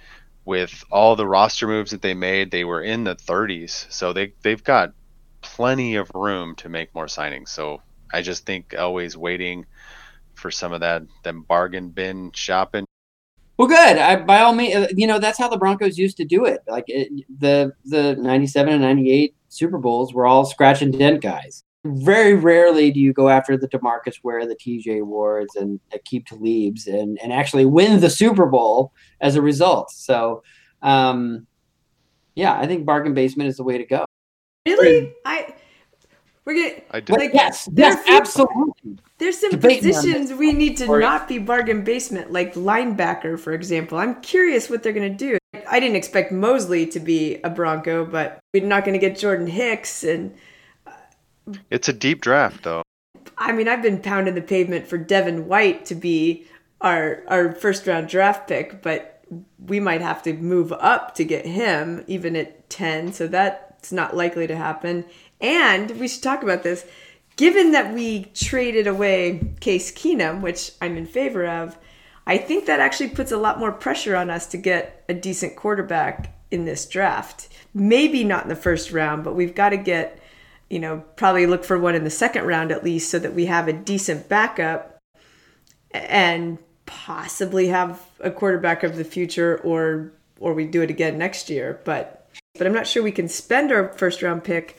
With 0.44 0.84
all 0.90 1.14
the 1.14 1.26
roster 1.26 1.68
moves 1.68 1.92
that 1.92 2.02
they 2.02 2.14
made, 2.14 2.50
they 2.50 2.64
were 2.64 2.82
in 2.82 3.04
the 3.04 3.14
30s. 3.14 3.86
So 3.92 4.12
they 4.12 4.32
they've 4.42 4.62
got 4.62 4.92
plenty 5.40 5.94
of 5.96 6.10
room 6.14 6.56
to 6.56 6.68
make 6.68 6.92
more 6.96 7.06
signings. 7.06 7.48
So 7.48 7.80
I 8.12 8.22
just 8.22 8.44
think 8.44 8.74
always 8.76 9.16
waiting 9.16 9.66
for 10.34 10.50
some 10.50 10.72
of 10.72 10.80
that 10.80 11.02
them 11.22 11.42
bargain 11.42 11.90
bin 11.90 12.32
shopping. 12.32 12.86
Well, 13.56 13.68
good. 13.68 13.98
I, 13.98 14.16
by 14.16 14.40
all 14.40 14.54
means, 14.54 14.92
you 14.96 15.06
know 15.06 15.18
that's 15.18 15.38
how 15.38 15.48
the 15.48 15.58
Broncos 15.58 15.98
used 15.98 16.16
to 16.16 16.24
do 16.24 16.44
it. 16.44 16.60
Like 16.66 16.84
it, 16.88 17.10
the 17.38 17.72
the 17.84 18.16
'97 18.16 18.72
and 18.72 18.82
'98 18.82 19.34
Super 19.48 19.78
Bowls 19.78 20.14
were 20.14 20.26
all 20.26 20.44
scratch 20.44 20.82
and 20.82 20.96
dent 20.98 21.20
guys. 21.20 21.64
Very 21.84 22.34
rarely 22.34 22.90
do 22.90 23.00
you 23.00 23.12
go 23.12 23.28
after 23.28 23.56
the 23.56 23.68
Demarcus 23.68 24.22
Ware, 24.22 24.46
the 24.46 24.56
TJ 24.56 25.04
Wards, 25.04 25.56
and 25.56 25.80
Aqib 25.92 26.26
Talibs, 26.26 26.86
and 26.86 27.18
and 27.22 27.32
actually 27.32 27.66
win 27.66 28.00
the 28.00 28.10
Super 28.10 28.46
Bowl 28.46 28.92
as 29.20 29.36
a 29.36 29.42
result. 29.42 29.90
So, 29.90 30.42
um, 30.80 31.46
yeah, 32.34 32.58
I 32.58 32.66
think 32.66 32.86
bargain 32.86 33.14
basement 33.14 33.48
is 33.48 33.56
the 33.56 33.64
way 33.64 33.78
to 33.78 33.84
go. 33.84 34.04
Really, 34.66 35.12
I 35.26 35.54
we're 36.44 36.54
gonna 36.54 36.82
I 36.90 37.00
did. 37.00 37.16
like 37.16 37.32
yes, 37.34 37.68
there's 37.72 37.94
yes, 37.94 38.06
some- 38.06 38.16
absolutely. 38.16 38.98
There's 39.18 39.38
some 39.38 39.50
Debate 39.52 39.82
positions 39.82 40.32
we 40.32 40.52
need 40.52 40.78
to 40.78 40.98
not 40.98 41.28
be 41.28 41.38
bargain 41.38 41.84
basement, 41.84 42.32
like 42.32 42.54
linebacker, 42.54 43.38
for 43.38 43.52
example. 43.52 43.96
I'm 43.96 44.20
curious 44.20 44.68
what 44.68 44.82
they're 44.82 44.92
going 44.92 45.16
to 45.16 45.16
do. 45.16 45.38
I 45.70 45.78
didn't 45.78 45.94
expect 45.94 46.32
Mosley 46.32 46.86
to 46.86 46.98
be 46.98 47.36
a 47.44 47.48
Bronco, 47.50 48.04
but 48.04 48.40
we're 48.52 48.66
not 48.66 48.84
going 48.84 48.94
to 48.94 48.98
get 48.98 49.16
Jordan 49.16 49.46
Hicks. 49.46 50.02
And 50.02 50.34
uh, 50.88 50.92
It's 51.70 51.88
a 51.88 51.92
deep 51.92 52.20
draft 52.20 52.64
though. 52.64 52.82
I 53.38 53.52
mean, 53.52 53.68
I've 53.68 53.82
been 53.82 54.00
pounding 54.00 54.34
the 54.34 54.42
pavement 54.42 54.88
for 54.88 54.98
Devin 54.98 55.46
White 55.46 55.84
to 55.86 55.94
be 55.94 56.46
our 56.80 57.22
our 57.28 57.52
first 57.52 57.86
round 57.86 58.08
draft 58.08 58.48
pick, 58.48 58.82
but 58.82 59.24
we 59.66 59.78
might 59.78 60.00
have 60.00 60.20
to 60.24 60.32
move 60.32 60.72
up 60.72 61.14
to 61.14 61.24
get 61.24 61.46
him, 61.46 62.02
even 62.08 62.34
at 62.34 62.68
ten. 62.70 63.12
So 63.12 63.28
that's 63.28 63.92
not 63.92 64.16
likely 64.16 64.48
to 64.48 64.56
happen. 64.56 65.04
And 65.42 65.90
we 65.98 66.08
should 66.08 66.22
talk 66.22 66.42
about 66.42 66.62
this. 66.62 66.86
Given 67.36 67.72
that 67.72 67.92
we 67.92 68.26
traded 68.34 68.86
away 68.86 69.54
Case 69.60 69.90
Keenum, 69.90 70.40
which 70.40 70.72
I'm 70.80 70.96
in 70.96 71.06
favor 71.06 71.46
of, 71.46 71.76
I 72.26 72.38
think 72.38 72.66
that 72.66 72.78
actually 72.80 73.08
puts 73.10 73.32
a 73.32 73.36
lot 73.36 73.58
more 73.58 73.72
pressure 73.72 74.14
on 74.14 74.30
us 74.30 74.46
to 74.48 74.56
get 74.56 75.04
a 75.08 75.14
decent 75.14 75.56
quarterback 75.56 76.32
in 76.52 76.64
this 76.64 76.86
draft. 76.86 77.48
Maybe 77.74 78.22
not 78.22 78.44
in 78.44 78.48
the 78.48 78.56
first 78.56 78.92
round, 78.92 79.24
but 79.24 79.34
we've 79.34 79.54
got 79.54 79.70
to 79.70 79.76
get, 79.76 80.20
you 80.70 80.78
know, 80.78 81.02
probably 81.16 81.46
look 81.46 81.64
for 81.64 81.78
one 81.78 81.96
in 81.96 82.04
the 82.04 82.10
second 82.10 82.44
round 82.44 82.70
at 82.70 82.84
least 82.84 83.10
so 83.10 83.18
that 83.18 83.34
we 83.34 83.46
have 83.46 83.66
a 83.66 83.72
decent 83.72 84.28
backup 84.28 84.98
and 85.90 86.58
possibly 86.86 87.68
have 87.68 88.00
a 88.20 88.30
quarterback 88.30 88.82
of 88.82 88.96
the 88.96 89.04
future 89.04 89.58
or 89.64 90.12
or 90.38 90.54
we 90.54 90.66
do 90.66 90.82
it 90.82 90.90
again 90.90 91.18
next 91.18 91.48
year, 91.48 91.80
but 91.84 92.28
but 92.58 92.66
I'm 92.66 92.72
not 92.72 92.86
sure 92.86 93.02
we 93.02 93.12
can 93.12 93.28
spend 93.28 93.72
our 93.72 93.92
first 93.94 94.22
round 94.22 94.44
pick 94.44 94.76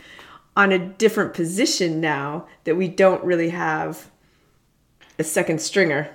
on 0.56 0.72
a 0.72 0.80
different 0.80 1.34
position 1.34 2.00
now 2.00 2.48
that 2.64 2.76
we 2.76 2.88
don't 2.88 3.24
really 3.24 3.50
have 3.50 4.10
a 5.18 5.24
second 5.24 5.62
stringer. 5.62 6.10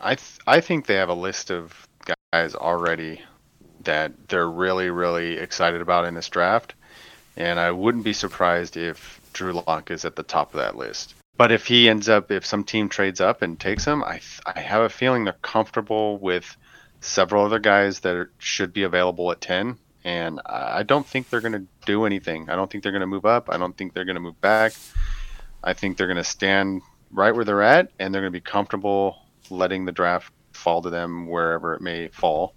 I 0.00 0.14
th- 0.16 0.40
I 0.46 0.60
think 0.60 0.86
they 0.86 0.94
have 0.94 1.08
a 1.08 1.14
list 1.14 1.50
of 1.50 1.86
guys 2.32 2.54
already 2.54 3.22
that 3.84 4.28
they're 4.28 4.50
really 4.50 4.90
really 4.90 5.38
excited 5.38 5.80
about 5.80 6.04
in 6.04 6.14
this 6.14 6.28
draft, 6.28 6.74
and 7.36 7.60
I 7.60 7.70
wouldn't 7.70 8.04
be 8.04 8.12
surprised 8.12 8.76
if 8.76 9.20
Drew 9.32 9.52
Lock 9.52 9.90
is 9.90 10.04
at 10.04 10.16
the 10.16 10.22
top 10.22 10.54
of 10.54 10.60
that 10.60 10.76
list. 10.76 11.14
But 11.36 11.52
if 11.52 11.66
he 11.66 11.88
ends 11.88 12.08
up, 12.08 12.30
if 12.30 12.44
some 12.44 12.64
team 12.64 12.88
trades 12.88 13.20
up 13.20 13.42
and 13.42 13.58
takes 13.58 13.84
him, 13.84 14.02
I 14.02 14.20
I 14.46 14.60
have 14.60 14.82
a 14.82 14.88
feeling 14.88 15.24
they're 15.24 15.34
comfortable 15.42 16.18
with 16.18 16.56
several 17.00 17.44
other 17.44 17.58
guys 17.58 18.00
that 18.00 18.14
are, 18.14 18.30
should 18.38 18.72
be 18.72 18.82
available 18.82 19.30
at 19.32 19.40
ten, 19.40 19.78
and 20.04 20.40
I 20.46 20.82
don't 20.82 21.06
think 21.06 21.30
they're 21.30 21.40
going 21.40 21.52
to 21.52 21.66
do 21.86 22.04
anything. 22.04 22.50
I 22.50 22.56
don't 22.56 22.70
think 22.70 22.82
they're 22.82 22.92
going 22.92 23.00
to 23.00 23.06
move 23.06 23.26
up. 23.26 23.48
I 23.50 23.56
don't 23.56 23.76
think 23.76 23.94
they're 23.94 24.04
going 24.04 24.16
to 24.16 24.20
move 24.20 24.40
back. 24.40 24.72
I 25.62 25.74
think 25.74 25.96
they're 25.96 26.06
going 26.06 26.16
to 26.16 26.24
stand 26.24 26.82
right 27.12 27.34
where 27.34 27.44
they're 27.44 27.62
at, 27.62 27.90
and 27.98 28.12
they're 28.12 28.22
going 28.22 28.32
to 28.32 28.38
be 28.38 28.40
comfortable 28.40 29.18
letting 29.50 29.84
the 29.84 29.92
draft 29.92 30.32
fall 30.52 30.82
to 30.82 30.90
them 30.90 31.26
wherever 31.28 31.74
it 31.74 31.80
may 31.80 32.08
fall. 32.08 32.54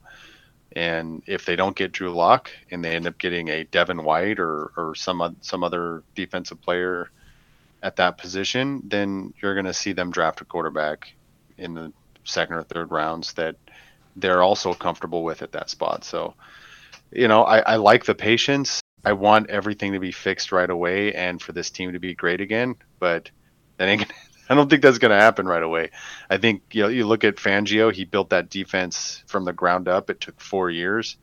And 0.75 1.23
if 1.25 1.45
they 1.45 1.55
don't 1.55 1.75
get 1.75 1.93
Drew 1.93 2.13
Lock 2.13 2.51
and 2.69 2.83
they 2.83 2.95
end 2.95 3.07
up 3.07 3.17
getting 3.17 3.47
a 3.47 3.63
Devin 3.63 4.03
White 4.03 4.39
or, 4.39 4.71
or 4.75 4.93
some 4.95 5.37
some 5.41 5.63
other 5.63 6.03
defensive 6.15 6.61
player 6.61 7.09
at 7.81 7.95
that 7.97 8.17
position, 8.17 8.81
then 8.85 9.33
you're 9.41 9.53
going 9.53 9.65
to 9.65 9.73
see 9.73 9.93
them 9.93 10.11
draft 10.11 10.41
a 10.41 10.45
quarterback 10.45 11.13
in 11.57 11.73
the 11.73 11.93
second 12.25 12.55
or 12.57 12.63
third 12.63 12.91
rounds 12.91 13.33
that 13.33 13.55
they're 14.15 14.41
also 14.41 14.73
comfortable 14.73 15.23
with 15.23 15.41
at 15.41 15.51
that 15.53 15.69
spot. 15.69 16.03
So, 16.03 16.33
you 17.15 17.27
know, 17.27 17.43
I, 17.43 17.59
I 17.59 17.75
like 17.77 18.05
the 18.05 18.15
patience. 18.15 18.81
I 19.03 19.13
want 19.13 19.49
everything 19.49 19.93
to 19.93 19.99
be 19.99 20.11
fixed 20.11 20.51
right 20.51 20.69
away 20.69 21.13
and 21.13 21.41
for 21.41 21.51
this 21.51 21.69
team 21.69 21.93
to 21.93 21.99
be 21.99 22.15
great 22.15 22.41
again, 22.41 22.75
but 22.99 23.29
that 23.77 23.87
ain't 23.87 24.01
gonna, 24.01 24.13
I 24.49 24.55
don't 24.55 24.69
think 24.69 24.81
that's 24.81 24.97
going 24.97 25.11
to 25.11 25.19
happen 25.19 25.47
right 25.47 25.63
away. 25.63 25.91
I 26.29 26.37
think 26.37 26.61
you 26.71 26.83
know 26.83 26.89
you 26.89 27.07
look 27.07 27.23
at 27.23 27.37
Fangio, 27.37 27.91
he 27.93 28.05
built 28.05 28.29
that 28.29 28.49
defense 28.49 29.23
from 29.27 29.45
the 29.45 29.53
ground 29.53 29.87
up. 29.87 30.09
It 30.09 30.21
took 30.21 30.39
4 30.39 30.69
years. 30.69 31.17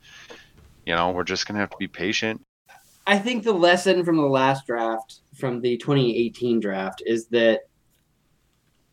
You 0.87 0.95
know, 0.97 1.11
we're 1.11 1.25
just 1.25 1.47
going 1.47 1.55
to 1.55 1.61
have 1.61 1.71
to 1.71 1.77
be 1.77 1.87
patient. 1.87 2.43
I 3.07 3.19
think 3.19 3.45
the 3.45 3.53
lesson 3.53 4.05
from 4.05 4.17
the 4.17 4.23
last 4.23 4.67
draft, 4.67 5.21
from 5.37 5.61
the 5.61 5.77
2018 5.77 6.61
draft, 6.61 7.03
is 7.05 7.27
that 7.29 7.63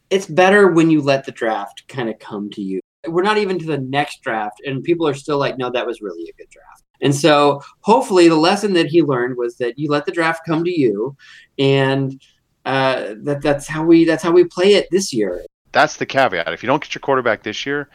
it's 0.09 0.25
better 0.25 0.67
when 0.71 0.89
you 0.89 1.01
let 1.01 1.25
the 1.25 1.31
draft 1.31 1.87
kind 1.87 2.09
of 2.09 2.17
come 2.19 2.49
to 2.51 2.61
you. 2.61 2.81
We're 3.07 3.23
not 3.23 3.37
even 3.37 3.59
to 3.59 3.65
the 3.65 3.77
next 3.77 4.21
draft, 4.21 4.61
and 4.65 4.83
people 4.83 5.07
are 5.07 5.13
still 5.13 5.37
like, 5.37 5.57
no, 5.57 5.69
that 5.71 5.85
was 5.85 6.01
really 6.01 6.29
a 6.29 6.33
good 6.33 6.49
draft. 6.49 6.83
And 7.01 7.15
so 7.15 7.61
hopefully 7.81 8.27
the 8.27 8.35
lesson 8.35 8.73
that 8.73 8.87
he 8.87 9.01
learned 9.01 9.37
was 9.37 9.57
that 9.57 9.79
you 9.79 9.89
let 9.89 10.05
the 10.05 10.11
draft 10.11 10.41
come 10.45 10.63
to 10.63 10.71
you 10.71 11.15
and 11.57 12.21
uh, 12.65 13.15
that 13.23 13.41
that's 13.41 13.67
how 13.67 13.83
we 13.83 14.03
that's 14.03 14.21
how 14.21 14.31
we 14.31 14.43
play 14.43 14.73
it 14.73 14.87
this 14.91 15.13
year. 15.13 15.43
That's 15.71 15.97
the 15.97 16.05
caveat. 16.05 16.51
If 16.53 16.61
you 16.61 16.67
don't 16.67 16.81
get 16.81 16.93
your 16.93 16.99
quarterback 16.99 17.43
this 17.43 17.65
year, 17.65 17.89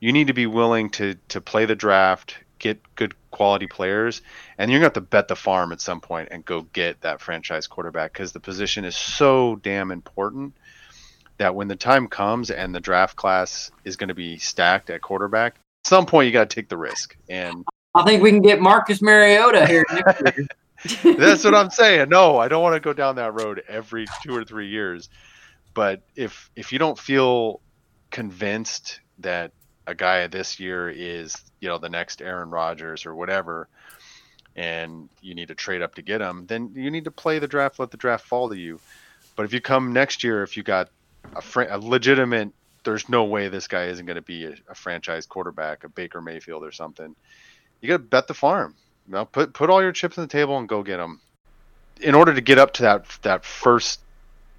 you 0.00 0.12
need 0.12 0.26
to 0.26 0.34
be 0.34 0.46
willing 0.46 0.90
to 0.90 1.16
to 1.28 1.40
play 1.40 1.64
the 1.64 1.74
draft, 1.74 2.36
get 2.58 2.80
good 2.96 3.14
quality 3.30 3.66
players, 3.66 4.20
and 4.58 4.70
you're 4.70 4.80
going 4.80 4.90
to 4.90 4.98
have 4.98 5.04
to 5.04 5.10
bet 5.10 5.28
the 5.28 5.36
farm 5.36 5.72
at 5.72 5.80
some 5.80 6.00
point 6.00 6.28
and 6.30 6.44
go 6.44 6.62
get 6.72 7.00
that 7.00 7.20
franchise 7.20 7.66
quarterback 7.66 8.12
because 8.12 8.32
the 8.32 8.40
position 8.40 8.84
is 8.84 8.96
so 8.96 9.56
damn 9.62 9.90
important 9.90 10.54
that 11.40 11.54
when 11.54 11.68
the 11.68 11.76
time 11.76 12.06
comes 12.06 12.50
and 12.50 12.74
the 12.74 12.80
draft 12.80 13.16
class 13.16 13.70
is 13.84 13.96
going 13.96 14.08
to 14.08 14.14
be 14.14 14.36
stacked 14.36 14.90
at 14.90 15.00
quarterback, 15.00 15.54
at 15.54 15.86
some 15.86 16.04
point 16.04 16.26
you 16.26 16.32
got 16.32 16.50
to 16.50 16.54
take 16.54 16.68
the 16.68 16.76
risk. 16.76 17.16
And 17.30 17.64
I 17.94 18.04
think 18.04 18.22
we 18.22 18.28
can 18.28 18.42
get 18.42 18.60
Marcus 18.60 19.00
Mariota 19.00 19.66
here 19.66 19.82
next 19.90 20.36
year. 21.02 21.16
That's 21.16 21.42
what 21.42 21.54
I'm 21.54 21.70
saying. 21.70 22.10
No, 22.10 22.36
I 22.36 22.48
don't 22.48 22.62
want 22.62 22.74
to 22.74 22.80
go 22.80 22.92
down 22.92 23.16
that 23.16 23.32
road 23.32 23.62
every 23.68 24.04
two 24.22 24.36
or 24.36 24.44
three 24.44 24.68
years. 24.68 25.08
But 25.72 26.02
if 26.14 26.50
if 26.56 26.74
you 26.74 26.78
don't 26.78 26.98
feel 26.98 27.62
convinced 28.10 29.00
that 29.20 29.52
a 29.86 29.94
guy 29.94 30.26
this 30.26 30.60
year 30.60 30.90
is, 30.90 31.42
you 31.60 31.68
know, 31.68 31.78
the 31.78 31.88
next 31.88 32.20
Aaron 32.20 32.50
Rodgers 32.50 33.06
or 33.06 33.14
whatever, 33.14 33.66
and 34.56 35.08
you 35.22 35.34
need 35.34 35.48
to 35.48 35.54
trade 35.54 35.80
up 35.80 35.94
to 35.94 36.02
get 36.02 36.20
him, 36.20 36.44
then 36.48 36.72
you 36.74 36.90
need 36.90 37.04
to 37.04 37.10
play 37.10 37.38
the 37.38 37.48
draft, 37.48 37.78
let 37.78 37.90
the 37.90 37.96
draft 37.96 38.26
fall 38.26 38.50
to 38.50 38.58
you. 38.58 38.78
But 39.36 39.46
if 39.46 39.54
you 39.54 39.62
come 39.62 39.94
next 39.94 40.22
year, 40.22 40.42
if 40.42 40.54
you 40.54 40.62
got 40.62 40.90
a, 41.34 41.40
fr- 41.40 41.62
a 41.62 41.78
legitimate, 41.78 42.50
there's 42.84 43.08
no 43.08 43.24
way 43.24 43.48
this 43.48 43.68
guy 43.68 43.86
isn't 43.86 44.06
going 44.06 44.16
to 44.16 44.22
be 44.22 44.46
a, 44.46 44.54
a 44.68 44.74
franchise 44.74 45.26
quarterback, 45.26 45.84
a 45.84 45.88
Baker 45.88 46.20
Mayfield 46.20 46.64
or 46.64 46.72
something. 46.72 47.14
You 47.80 47.88
got 47.88 47.96
to 47.96 48.02
bet 48.02 48.28
the 48.28 48.34
farm. 48.34 48.74
You 49.06 49.14
know, 49.14 49.24
put 49.24 49.54
put 49.54 49.70
all 49.70 49.82
your 49.82 49.92
chips 49.92 50.18
on 50.18 50.24
the 50.24 50.28
table 50.28 50.58
and 50.58 50.68
go 50.68 50.82
get 50.82 50.98
them. 50.98 51.20
In 52.00 52.14
order 52.14 52.34
to 52.34 52.40
get 52.40 52.58
up 52.58 52.74
to 52.74 52.82
that 52.82 53.04
that 53.22 53.44
first 53.44 54.00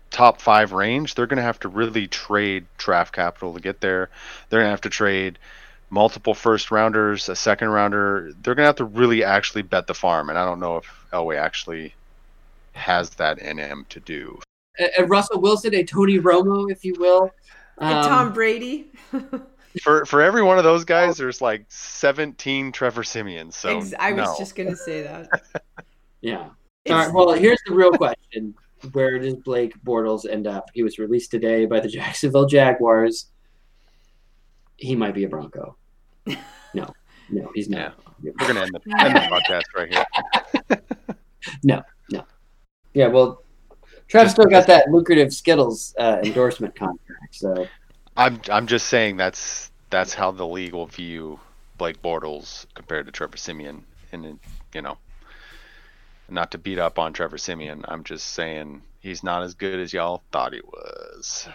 top 0.10 0.42
five 0.42 0.74
range, 0.74 1.16
they're 1.16 1.28
going 1.28 1.38
to 1.38 1.44
have 1.44 1.60
to 1.62 1.70
really 1.70 2.08
trade 2.08 2.66
draft 2.78 3.14
capital 3.14 3.54
to 3.54 3.62
get 3.62 3.82
there. 3.82 4.10
They're 4.50 4.60
going 4.60 4.68
to 4.68 4.72
have 4.72 4.82
to 4.82 4.90
trade 4.90 5.40
multiple 5.90 6.34
first 6.34 6.72
rounders, 6.72 7.30
a 7.30 7.36
second 7.36 7.70
rounder. 7.70 8.34
They're 8.42 8.56
going 8.56 8.64
to 8.64 8.68
have 8.68 8.76
to 8.78 8.86
really 8.86 9.24
actually 9.24 9.62
bet 9.62 9.88
the 9.88 9.94
farm, 9.94 10.30
and 10.30 10.38
I 10.38 10.46
don't 10.46 10.60
know 10.60 10.78
if 10.78 11.06
Elway 11.12 11.38
actually 11.38 11.94
has 12.74 13.12
that 13.12 13.40
in 13.40 13.58
him 13.58 13.86
to 13.90 14.00
do. 14.00 14.40
A, 14.80 15.02
a 15.02 15.06
Russell 15.06 15.42
Wilson, 15.42 15.74
a 15.76 15.84
Tony 15.84 16.20
Romo, 16.20 16.72
if 16.72 16.84
you 16.86 16.96
will, 16.98 17.30
and 17.80 17.98
Um, 18.00 18.04
Tom 18.08 18.34
Brady. 18.34 18.92
For 19.84 20.04
for 20.06 20.22
every 20.22 20.44
one 20.44 20.58
of 20.58 20.66
those 20.66 20.84
guys, 20.84 21.16
there's 21.16 21.40
like 21.40 21.64
17 21.70 22.74
Trevor 22.74 23.04
Siemians. 23.04 23.54
So 23.54 23.78
Ex- 23.78 23.94
I 23.98 24.12
was 24.12 24.28
no. 24.28 24.36
just 24.38 24.54
gonna 24.56 24.76
say 24.76 25.02
that. 25.04 25.30
Yeah. 26.22 26.50
All 26.90 26.96
right. 26.96 27.12
Well, 27.12 27.32
here's 27.32 27.58
the 27.66 27.74
real 27.74 27.92
question: 27.92 28.54
Where 28.92 29.18
does 29.18 29.34
Blake 29.36 29.74
Bortles 29.84 30.30
end 30.30 30.46
up? 30.46 30.66
He 30.74 30.84
was 30.84 31.00
released 31.00 31.32
today 31.32 31.66
by 31.66 31.80
the 31.80 31.88
Jacksonville 31.98 32.46
Jaguars. 32.48 33.32
He 34.76 34.96
might 34.96 35.14
be 35.16 35.24
a 35.24 35.30
Bronco. 35.30 35.78
No, 36.28 36.88
no, 37.32 37.50
he's 37.56 37.70
not. 37.70 37.98
We're 38.22 38.34
gonna 38.34 38.60
end 38.62 38.72
the, 38.74 39.04
end 39.04 39.16
the 39.16 39.20
podcast 39.22 39.64
right 39.74 39.92
here. 40.70 40.82
No, 41.64 41.82
no. 42.12 42.24
Yeah. 42.94 43.08
Well, 43.08 43.42
Trev 44.12 44.30
still 44.30 44.46
got 44.46 44.68
that 44.68 44.92
lucrative 44.92 45.34
Skittles 45.34 45.96
uh, 45.98 46.20
endorsement 46.22 46.76
contract. 46.76 47.34
So 47.34 47.66
I'm 48.18 48.42
I'm 48.52 48.68
just 48.68 48.88
saying 48.88 49.16
that's 49.16 49.72
that's 49.90 50.14
how 50.14 50.32
the 50.32 50.46
league 50.46 50.74
will 50.74 50.86
view 50.86 51.40
Blake 51.78 52.02
Bortles 52.02 52.66
compared 52.74 53.06
to 53.06 53.12
Trevor 53.14 53.38
Siemian, 53.38 53.86
and 54.12 54.38
you 54.74 54.82
know, 54.82 54.98
not 56.30 56.52
to 56.52 56.58
beat 56.58 56.78
up 56.78 57.00
on 57.00 57.14
Trevor 57.14 57.38
Siemian, 57.38 57.86
I'm 57.88 58.04
just 58.04 58.28
saying 58.34 58.82
he's 59.00 59.24
not 59.24 59.44
as 59.44 59.54
good 59.54 59.80
as 59.80 59.94
y'all 59.94 60.22
thought 60.34 60.54
he 60.54 60.62
was. 60.62 61.48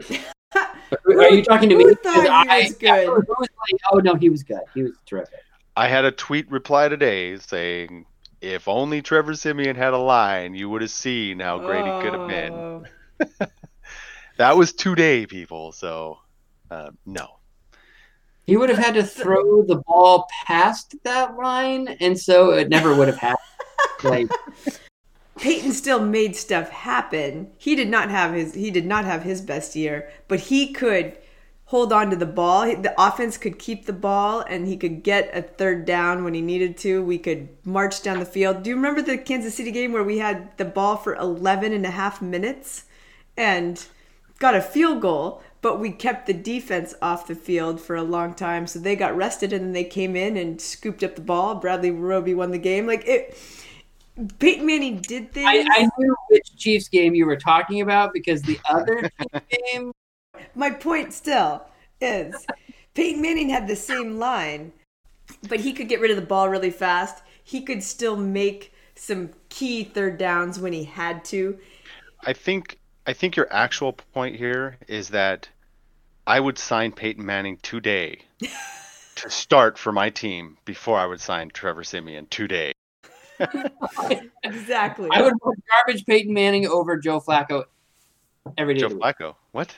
are 0.56 1.30
you 1.30 1.44
talking 1.44 1.68
to 1.68 1.76
me? 1.76 1.84
Who 1.84 1.94
thought 1.96 2.22
he 2.22 2.28
I- 2.28 2.62
was 2.62 2.74
good? 2.76 2.90
I 2.90 3.08
was 3.08 3.26
like, 3.28 3.80
oh 3.92 3.98
no, 3.98 4.14
he 4.14 4.30
was 4.30 4.42
good. 4.42 4.62
He 4.72 4.84
was 4.84 4.92
terrific. 5.04 5.40
I 5.76 5.86
had 5.86 6.06
a 6.06 6.10
tweet 6.10 6.50
reply 6.50 6.88
today 6.88 7.36
saying, 7.38 8.06
"If 8.40 8.68
only 8.68 9.02
Trevor 9.02 9.34
Siemian 9.34 9.76
had 9.76 9.92
a 9.92 9.98
line, 9.98 10.54
you 10.54 10.68
would 10.70 10.82
have 10.82 10.90
seen 10.90 11.40
how 11.40 11.58
great 11.58 11.84
he 11.84 12.02
could 12.02 12.18
have 12.18 12.28
been." 12.28 12.52
Oh. 12.52 12.84
That 14.40 14.56
was 14.56 14.72
today, 14.72 15.26
people. 15.26 15.70
So, 15.72 16.20
uh, 16.70 16.92
no. 17.04 17.40
He 18.46 18.56
would 18.56 18.70
have 18.70 18.78
had 18.78 18.94
to 18.94 19.02
throw 19.02 19.62
the 19.62 19.82
ball 19.86 20.26
past 20.46 20.94
that 21.04 21.36
line, 21.36 21.88
and 22.00 22.18
so 22.18 22.52
it 22.52 22.70
never 22.70 22.94
would 22.94 23.08
have 23.08 23.18
happened. 23.18 23.36
Like, 24.02 24.30
Peyton 25.36 25.72
still 25.72 26.00
made 26.00 26.34
stuff 26.34 26.70
happen. 26.70 27.50
He 27.58 27.76
did 27.76 27.90
not 27.90 28.08
have 28.08 28.32
his 28.32 28.54
he 28.54 28.70
did 28.70 28.86
not 28.86 29.04
have 29.04 29.24
his 29.24 29.42
best 29.42 29.76
year, 29.76 30.10
but 30.26 30.40
he 30.40 30.72
could 30.72 31.18
hold 31.70 31.92
on 31.92 32.10
to 32.10 32.16
the 32.16 32.26
ball. 32.26 32.62
The 32.62 32.92
offense 33.00 33.38
could 33.38 33.56
keep 33.56 33.86
the 33.86 33.92
ball 33.92 34.40
and 34.40 34.66
he 34.66 34.76
could 34.76 35.04
get 35.04 35.30
a 35.32 35.40
third 35.40 35.84
down 35.84 36.24
when 36.24 36.34
he 36.34 36.40
needed 36.40 36.76
to. 36.78 37.00
We 37.00 37.16
could 37.16 37.48
march 37.64 38.02
down 38.02 38.18
the 38.18 38.24
field. 38.24 38.64
Do 38.64 38.70
you 38.70 38.76
remember 38.76 39.00
the 39.00 39.16
Kansas 39.16 39.54
City 39.54 39.70
game 39.70 39.92
where 39.92 40.02
we 40.02 40.18
had 40.18 40.56
the 40.58 40.64
ball 40.64 40.96
for 40.96 41.14
11 41.14 41.72
and 41.72 41.86
a 41.86 41.92
half 41.92 42.20
minutes 42.20 42.86
and 43.36 43.86
got 44.40 44.56
a 44.56 44.60
field 44.60 45.00
goal, 45.00 45.44
but 45.62 45.78
we 45.78 45.92
kept 45.92 46.26
the 46.26 46.32
defense 46.32 46.92
off 47.00 47.28
the 47.28 47.36
field 47.36 47.80
for 47.80 47.94
a 47.94 48.02
long 48.02 48.34
time. 48.34 48.66
So 48.66 48.80
they 48.80 48.96
got 48.96 49.16
rested 49.16 49.52
and 49.52 49.66
then 49.66 49.72
they 49.72 49.84
came 49.84 50.16
in 50.16 50.36
and 50.36 50.60
scooped 50.60 51.04
up 51.04 51.14
the 51.14 51.20
ball. 51.20 51.54
Bradley 51.54 51.92
Roby 51.92 52.34
won 52.34 52.50
the 52.50 52.58
game. 52.58 52.88
Like 52.88 53.06
it 53.06 53.38
Peyton 54.40 54.66
Manning 54.66 55.00
did 55.02 55.30
things. 55.30 55.46
I, 55.48 55.64
I 55.82 55.88
knew 55.98 56.16
which 56.30 56.56
Chiefs 56.56 56.88
game 56.88 57.14
you 57.14 57.26
were 57.26 57.36
talking 57.36 57.80
about 57.80 58.12
because 58.12 58.42
the 58.42 58.58
other 58.68 59.08
game. 59.72 59.92
My 60.54 60.70
point 60.70 61.12
still 61.12 61.66
is 62.00 62.46
Peyton 62.94 63.22
Manning 63.22 63.48
had 63.48 63.68
the 63.68 63.76
same 63.76 64.18
line, 64.18 64.72
but 65.48 65.60
he 65.60 65.72
could 65.72 65.88
get 65.88 66.00
rid 66.00 66.10
of 66.10 66.16
the 66.16 66.26
ball 66.26 66.48
really 66.48 66.70
fast. 66.70 67.22
He 67.42 67.62
could 67.62 67.82
still 67.82 68.16
make 68.16 68.72
some 68.94 69.30
key 69.48 69.84
third 69.84 70.18
downs 70.18 70.58
when 70.58 70.72
he 70.72 70.84
had 70.84 71.24
to. 71.26 71.58
I 72.24 72.32
think 72.32 72.78
I 73.06 73.12
think 73.12 73.36
your 73.36 73.48
actual 73.50 73.94
point 73.94 74.36
here 74.36 74.76
is 74.86 75.08
that 75.10 75.48
I 76.26 76.38
would 76.38 76.58
sign 76.58 76.92
Peyton 76.92 77.24
Manning 77.24 77.58
today 77.62 78.20
to 79.16 79.30
start 79.30 79.78
for 79.78 79.92
my 79.92 80.10
team 80.10 80.58
before 80.64 80.98
I 80.98 81.06
would 81.06 81.20
sign 81.20 81.50
Trevor 81.50 81.82
Siemian 81.84 82.26
today. 82.26 82.72
exactly. 84.44 85.08
I 85.12 85.22
would 85.22 85.34
put 85.42 85.58
garbage 85.66 86.04
Peyton 86.04 86.34
Manning 86.34 86.66
over 86.66 86.96
Joe 86.98 87.20
Flacco 87.20 87.64
every 88.58 88.74
day. 88.74 88.80
Joe 88.80 88.86
of 88.86 88.92
the 88.92 88.96
week. 88.98 89.04
Flacco. 89.04 89.34
What? 89.52 89.74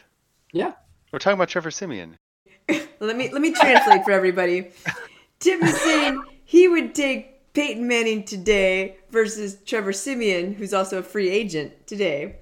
Yeah. 0.53 0.73
We're 1.12 1.19
talking 1.19 1.35
about 1.35 1.49
Trevor 1.49 1.71
Siemian. 1.71 2.17
Let 3.01 3.17
me 3.17 3.31
let 3.31 3.43
me 3.43 3.53
translate 3.53 4.05
for 4.05 4.12
everybody. 4.12 4.71
Tim 5.41 5.61
is 5.62 5.79
saying 5.81 6.23
he 6.45 6.69
would 6.69 6.95
take 6.95 7.53
Peyton 7.53 7.88
Manning 7.88 8.25
today 8.25 8.99
versus 9.11 9.59
Trevor 9.67 9.93
Simeon, 9.93 10.55
who's 10.55 10.73
also 10.73 10.99
a 10.99 11.03
free 11.03 11.29
agent 11.29 11.87
today. 11.88 12.37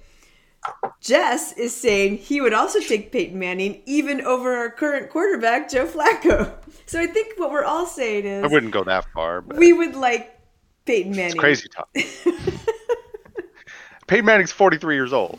Jess 1.00 1.54
is 1.54 1.74
saying 1.74 2.18
he 2.18 2.42
would 2.42 2.52
also 2.52 2.78
take 2.80 3.10
Peyton 3.10 3.38
Manning 3.38 3.80
even 3.86 4.20
over 4.20 4.54
our 4.54 4.70
current 4.70 5.08
quarterback, 5.08 5.70
Joe 5.70 5.86
Flacco. 5.86 6.52
So 6.84 7.00
I 7.00 7.06
think 7.06 7.38
what 7.38 7.50
we're 7.50 7.64
all 7.64 7.86
saying 7.86 8.26
is 8.26 8.44
I 8.44 8.48
wouldn't 8.48 8.72
go 8.72 8.84
that 8.84 9.06
far, 9.14 9.40
but 9.40 9.56
we 9.56 9.72
would 9.72 9.94
like 9.94 10.38
Peyton 10.84 11.12
Manning. 11.12 11.32
it's 11.32 11.40
crazy 11.40 11.68
talk. 11.68 11.88
Peyton 14.06 14.26
Manning's 14.26 14.52
43 14.52 14.94
years 14.94 15.14
old. 15.14 15.38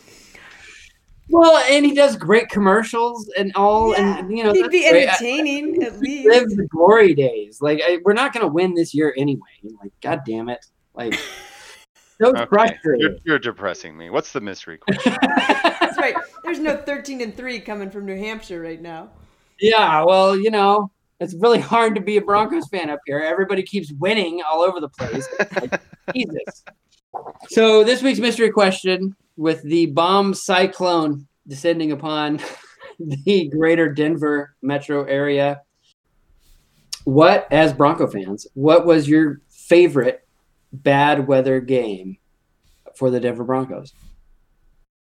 Well, 1.31 1.57
and 1.69 1.85
he 1.85 1.93
does 1.95 2.15
great 2.17 2.49
commercials 2.49 3.29
and 3.37 3.51
all, 3.55 3.95
and 3.95 4.35
you 4.35 4.43
know, 4.43 4.53
He'd 4.53 4.69
be 4.69 4.89
great. 4.89 5.07
I- 5.07 5.11
entertaining 5.11 5.81
at 5.83 5.99
least. 5.99 6.27
live 6.27 6.49
the 6.49 6.67
glory 6.67 7.13
days. 7.13 7.61
Like 7.61 7.81
I, 7.85 7.99
we're 8.03 8.13
not 8.13 8.33
going 8.33 8.45
to 8.45 8.51
win 8.51 8.73
this 8.73 8.93
year 8.93 9.13
anyway. 9.17 9.41
Like, 9.81 9.91
god 10.01 10.21
damn 10.25 10.49
it! 10.49 10.65
Like, 10.93 11.13
so 12.21 12.29
Okay, 12.29 12.45
frustrating. 12.45 12.99
You're, 13.01 13.15
you're 13.25 13.39
depressing 13.39 13.97
me. 13.97 14.09
What's 14.09 14.31
the 14.33 14.41
mystery 14.41 14.77
question? 14.77 15.15
That's 15.21 15.97
right. 15.97 16.15
There's 16.43 16.59
no 16.59 16.77
13 16.77 17.21
and 17.21 17.35
3 17.35 17.59
coming 17.61 17.89
from 17.89 18.05
New 18.05 18.17
Hampshire 18.17 18.61
right 18.61 18.81
now. 18.81 19.09
Yeah, 19.59 20.03
well, 20.03 20.35
you 20.37 20.49
know, 20.51 20.91
it's 21.19 21.33
really 21.35 21.59
hard 21.59 21.95
to 21.95 22.01
be 22.01 22.17
a 22.17 22.21
Broncos 22.21 22.67
fan 22.69 22.89
up 22.89 22.99
here. 23.05 23.19
Everybody 23.19 23.63
keeps 23.63 23.91
winning 23.93 24.41
all 24.49 24.61
over 24.61 24.79
the 24.79 24.89
place. 24.89 25.27
Like, 25.39 25.79
Jesus. 26.15 26.63
So 27.49 27.83
this 27.83 28.01
week's 28.01 28.19
mystery 28.19 28.49
question 28.49 29.15
with 29.37 29.61
the 29.63 29.87
bomb 29.87 30.33
cyclone 30.33 31.27
descending 31.47 31.91
upon 31.91 32.39
the 32.99 33.49
greater 33.49 33.89
Denver 33.89 34.55
metro 34.61 35.03
area. 35.03 35.61
What, 37.03 37.47
as 37.51 37.73
Bronco 37.73 38.07
fans, 38.07 38.47
what 38.53 38.85
was 38.85 39.09
your 39.09 39.41
favorite 39.49 40.25
bad 40.71 41.27
weather 41.27 41.59
game 41.59 42.17
for 42.95 43.09
the 43.09 43.19
Denver 43.19 43.43
Broncos? 43.43 43.93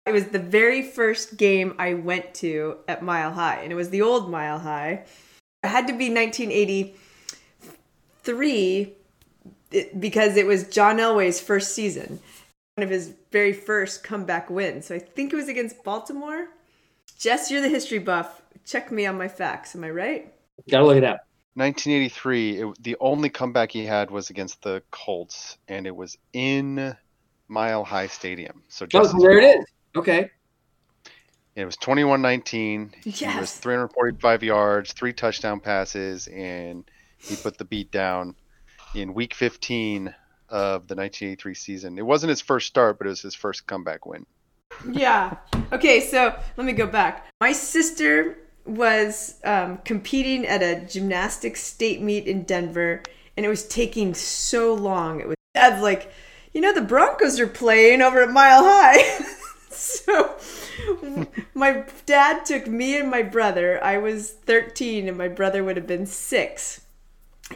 It 0.07 0.13
was 0.13 0.29
the 0.29 0.39
very 0.39 0.81
first 0.83 1.37
game 1.37 1.75
I 1.79 1.93
went 1.95 2.35
to 2.37 2.79
at 2.89 3.03
Mile 3.03 3.33
High, 3.33 3.61
and 3.63 3.71
it 3.71 3.77
was 3.77 3.91
the 3.91 4.01
old 4.03 4.31
Mile 4.31 4.59
High. 4.59 5.05
It 5.63 5.69
had 5.69 5.87
to 5.87 5.93
be 5.93 6.13
1983 6.13 8.95
because 9.99 10.37
it 10.37 10.47
was 10.47 10.69
John 10.69 10.97
Elway's 10.97 11.41
first 11.41 11.75
season, 11.75 12.19
one 12.75 12.85
of 12.85 12.91
his 12.91 13.15
very 13.33 13.53
first 13.53 14.05
comeback 14.05 14.51
win. 14.51 14.83
So 14.83 14.95
I 14.95 14.99
think 14.99 15.33
it 15.33 15.37
was 15.37 15.49
against 15.49 15.83
Baltimore. 15.83 16.49
Jess, 17.19 17.51
you're 17.51 17.63
the 17.63 17.69
history 17.69 17.99
buff. 17.99 18.43
Check 18.65 18.93
me 18.93 19.07
on 19.07 19.19
my 19.19 19.29
facts. 19.29 19.75
Am 19.75 19.83
I 19.83 19.91
right? 19.91 20.33
Gotta 20.71 20.85
look 20.85 20.97
it 20.97 21.05
up. 21.05 21.27
1983. 21.55 22.61
It, 22.61 22.83
the 22.83 22.97
only 23.01 23.29
comeback 23.29 23.73
he 23.73 23.85
had 23.85 24.11
was 24.11 24.31
against 24.31 24.63
the 24.63 24.83
Colts, 24.91 25.59
and 25.69 25.87
it 25.87 25.95
was 25.95 26.17
in 26.33 26.97
Mile 27.49 27.85
High 27.85 28.07
Stadium. 28.07 28.63
So 28.69 28.85
Oh, 28.85 28.89
just 28.89 29.13
so 29.13 29.19
there 29.19 29.39
it 29.39 29.59
is. 29.59 29.67
Okay. 29.97 30.31
It 31.55 31.67
was 31.67 31.77
21-19. 31.77 32.95
He 33.05 33.39
was 33.39 33.55
345 33.59 34.43
yards, 34.43 34.93
three 34.93 35.13
touchdown 35.13 35.61
passes, 35.61 36.27
and 36.29 36.85
he 37.19 37.37
put 37.37 37.59
the 37.59 37.65
beat 37.67 37.91
down 37.91 38.35
in 38.95 39.13
Week 39.13 39.35
15 39.35 40.15
of 40.53 40.87
the 40.87 40.95
1983 40.95 41.55
season. 41.55 41.99
It 41.99 42.05
wasn't 42.05 42.29
his 42.29 42.43
first 42.43 42.67
start, 42.67 42.99
but 42.99 43.07
it 43.07 43.11
was 43.11 43.23
his 43.23 43.35
first 43.35 43.67
comeback 43.67 44.05
win. 44.05 44.27
Yeah. 44.91 45.37
Okay, 45.73 46.01
so 46.01 46.39
let 46.57 46.67
me 46.67 46.73
go 46.73 46.87
back. 46.87 47.27
My 47.41 47.53
sister 47.53 48.37
was 48.67 49.41
um, 49.45 49.79
competing 49.79 50.47
at 50.47 50.63
a 50.63 50.85
gymnastics 50.87 51.63
state 51.63 52.03
meet 52.03 52.27
in 52.27 52.43
Denver, 52.43 53.03
and 53.37 53.47
it 53.47 53.49
was 53.49 53.67
taking 53.67 54.13
so 54.15 54.75
long. 54.75 55.21
It 55.21 55.27
was 55.27 55.37
like, 55.57 56.13
you 56.53 56.61
know, 56.61 56.75
the 56.75 56.83
Broncos 56.83 57.41
are 57.41 57.47
playing 57.47 58.03
over 58.03 58.23
at 58.23 58.31
Mile 58.31 58.63
High. 58.63 59.25
so 59.71 60.37
my 61.55 61.85
dad 62.05 62.45
took 62.45 62.67
me 62.67 62.99
and 62.99 63.11
my 63.11 63.23
brother. 63.23 63.83
I 63.83 63.97
was 63.97 64.31
13, 64.31 65.09
and 65.09 65.17
my 65.17 65.29
brother 65.29 65.65
would 65.65 65.77
have 65.77 65.87
been 65.87 66.07
six. 66.07 66.83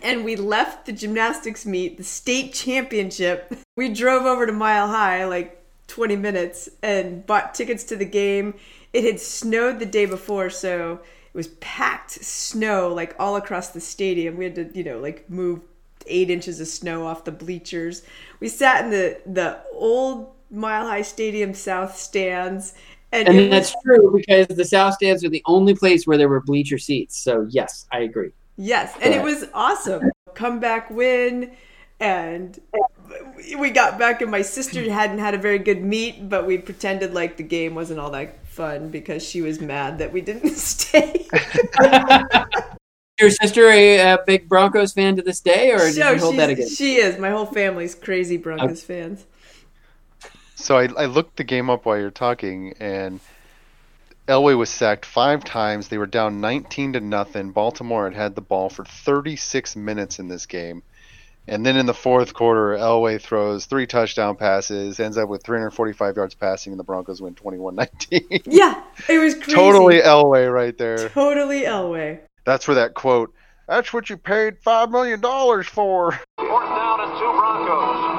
And 0.03 0.25
we 0.25 0.37
left 0.37 0.87
the 0.87 0.93
gymnastics 0.93 1.67
meet, 1.67 1.97
the 1.97 2.05
state 2.05 2.53
championship. 2.53 3.55
We 3.77 3.93
drove 3.93 4.25
over 4.25 4.47
to 4.47 4.53
Mile 4.53 4.89
High, 4.89 5.25
like 5.27 5.63
20 5.89 6.17
minutes, 6.17 6.69
and 6.83 7.27
bought 7.27 7.55
tickets 7.55 7.85
to 7.85 7.97
the 7.97 8.05
game. 8.05 8.55
It 8.93 9.05
had 9.05 9.21
snowed 9.21 9.79
the 9.79 9.87
day 9.87 10.07
before, 10.07 10.49
so 10.51 10.95
it 10.95 11.37
was 11.37 11.49
packed 11.61 12.13
snow, 12.13 12.93
like 12.93 13.15
all 13.19 13.37
across 13.37 13.69
the 13.69 13.81
stadium. 13.81 14.37
We 14.37 14.45
had 14.45 14.55
to, 14.55 14.71
you 14.73 14.85
know, 14.85 14.99
like 14.99 15.29
move 15.29 15.61
eight 16.07 16.31
inches 16.31 16.61
of 16.61 16.69
snow 16.69 17.07
off 17.07 17.25
the 17.25 17.33
bleachers. 17.33 18.03
We 18.41 18.49
sat 18.49 18.85
in 18.85 18.91
the 18.91 19.21
the 19.27 19.61
old 19.73 20.33
Mile 20.51 20.87
High 20.87 21.03
Stadium 21.03 21.53
South 21.53 21.97
stands, 21.97 22.75
and, 23.13 23.29
And 23.29 23.53
that's 23.53 23.75
was, 23.75 23.83
true 23.85 24.13
because 24.17 24.47
the 24.49 24.65
South 24.65 24.95
Stands 24.95 25.25
are 25.25 25.29
the 25.29 25.43
only 25.47 25.75
place 25.75 26.07
where 26.07 26.19
there 26.19 26.29
were 26.29 26.41
bleacher 26.41 26.79
seats. 26.79 27.17
So 27.17 27.47
yes, 27.51 27.87
I 27.93 28.01
agree. 28.01 28.33
Yes, 28.57 28.95
and 29.03 29.13
it 29.15 29.23
was 29.23 29.45
awesome. 29.53 30.11
Comeback 30.35 30.91
win, 30.91 31.53
and 32.01 32.59
we 33.59 33.71
got 33.71 33.99
back, 33.99 34.23
and 34.23 34.31
my 34.31 34.43
sister 34.43 34.91
hadn't 34.91 35.19
had 35.19 35.35
a 35.35 35.39
very 35.39 35.59
good 35.59 35.83
meet, 35.83 36.29
but 36.29 36.47
we 36.47 36.59
pretended 36.59 37.13
like 37.15 37.37
the 37.37 37.43
game 37.43 37.75
wasn't 37.75 38.01
all 38.01 38.11
that 38.13 38.47
fun 38.47 38.89
because 38.91 39.23
she 39.23 39.43
was 39.43 39.61
mad 39.61 39.99
that 39.99 40.13
we 40.13 40.21
didn't 40.23 40.51
stay. 40.57 41.27
Your 43.21 43.31
sister 43.31 43.69
a, 43.71 43.99
uh 44.13 44.19
big 44.27 44.47
Broncos 44.49 44.93
fan 44.93 45.17
to 45.17 45.23
this 45.23 45.41
day, 45.41 45.71
or 45.73 45.79
did 45.79 45.97
No, 45.99 46.11
you 46.13 46.19
hold 46.21 46.37
that 46.37 46.49
she's- 46.49 46.59
against? 46.59 46.77
She 46.79 46.97
is. 46.97 47.19
My 47.19 47.31
whole 47.31 47.47
family's 47.47 47.95
crazy 47.95 48.37
Broncos 48.37 48.83
fans. 48.83 49.25
So 50.55 50.77
I, 50.79 50.89
I 50.97 51.07
looked 51.07 51.37
the 51.37 51.45
game 51.45 51.71
up 51.71 51.87
while 51.87 51.99
you're 51.99 52.11
talking, 52.11 52.75
and 52.81 53.21
Elway 54.29 54.59
was 54.59 54.71
sacked 54.71 55.05
five 55.05 55.45
times. 55.45 55.89
They 55.89 55.99
were 55.99 56.07
down 56.07 56.41
19 56.41 56.95
to 56.95 57.01
nothing. 57.01 57.53
Baltimore 57.53 58.05
had 58.05 58.15
had 58.15 58.35
the 58.35 58.41
ball 58.41 58.69
for 58.69 58.85
36 58.85 59.77
minutes 59.77 60.19
in 60.19 60.27
this 60.29 60.47
game. 60.47 60.83
And 61.49 61.65
then 61.65 61.77
in 61.77 61.87
the 61.87 61.95
fourth 61.95 62.35
quarter, 62.35 62.77
Elway 62.77 63.21
throws 63.21 63.67
three 63.67 63.87
touchdown 63.87 64.35
passes, 64.35 64.99
ends 64.99 65.17
up 65.17 65.29
with 65.29 65.45
345 65.45 66.17
yards 66.17 66.35
passing, 66.35 66.73
and 66.73 66.81
the 66.81 66.85
Broncos 66.85 67.23
win 67.23 67.37
21-19. 67.37 68.43
Yeah, 68.47 68.83
it 69.09 69.19
was 69.19 69.35
crazy. 69.35 69.53
totally 69.53 70.01
Elway 70.01 70.53
right 70.53 70.77
there. 70.77 71.09
Totally 71.11 71.61
Elway. 71.63 72.19
That's 72.45 72.67
where 72.67 72.75
that 72.77 72.95
quote, 72.95 73.33
that's 73.69 73.93
what 73.93 74.11
you 74.11 74.17
paid 74.17 74.61
$5 74.61 74.91
million 74.91 75.21
for. 75.21 75.63
Fourth 75.63 76.21
down 76.37 77.01
and 77.01 77.13
two 77.13 77.33
Broncos. 77.39 78.16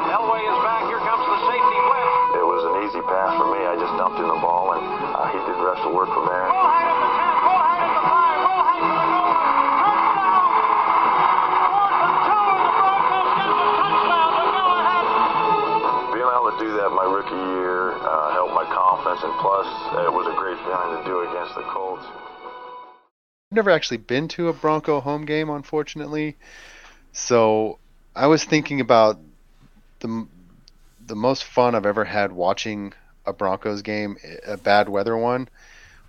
Never 23.58 23.72
actually 23.72 23.98
been 23.98 24.28
to 24.30 24.48
a 24.48 24.54
Bronco 24.54 25.02
home 25.02 25.26
game, 25.26 25.50
unfortunately. 25.50 26.38
So 27.12 27.80
I 28.16 28.28
was 28.28 28.46
thinking 28.46 28.80
about 28.80 29.20
the 30.00 30.28
the 31.06 31.16
most 31.16 31.44
fun 31.44 31.76
I've 31.76 31.86
ever 31.86 32.06
had 32.06 32.32
watching 32.32 32.94
a 33.26 33.34
Broncos 33.34 33.82
game, 33.82 34.18
a 34.46 34.58
bad 34.58 34.90
weather 34.90 35.18
one, 35.18 35.50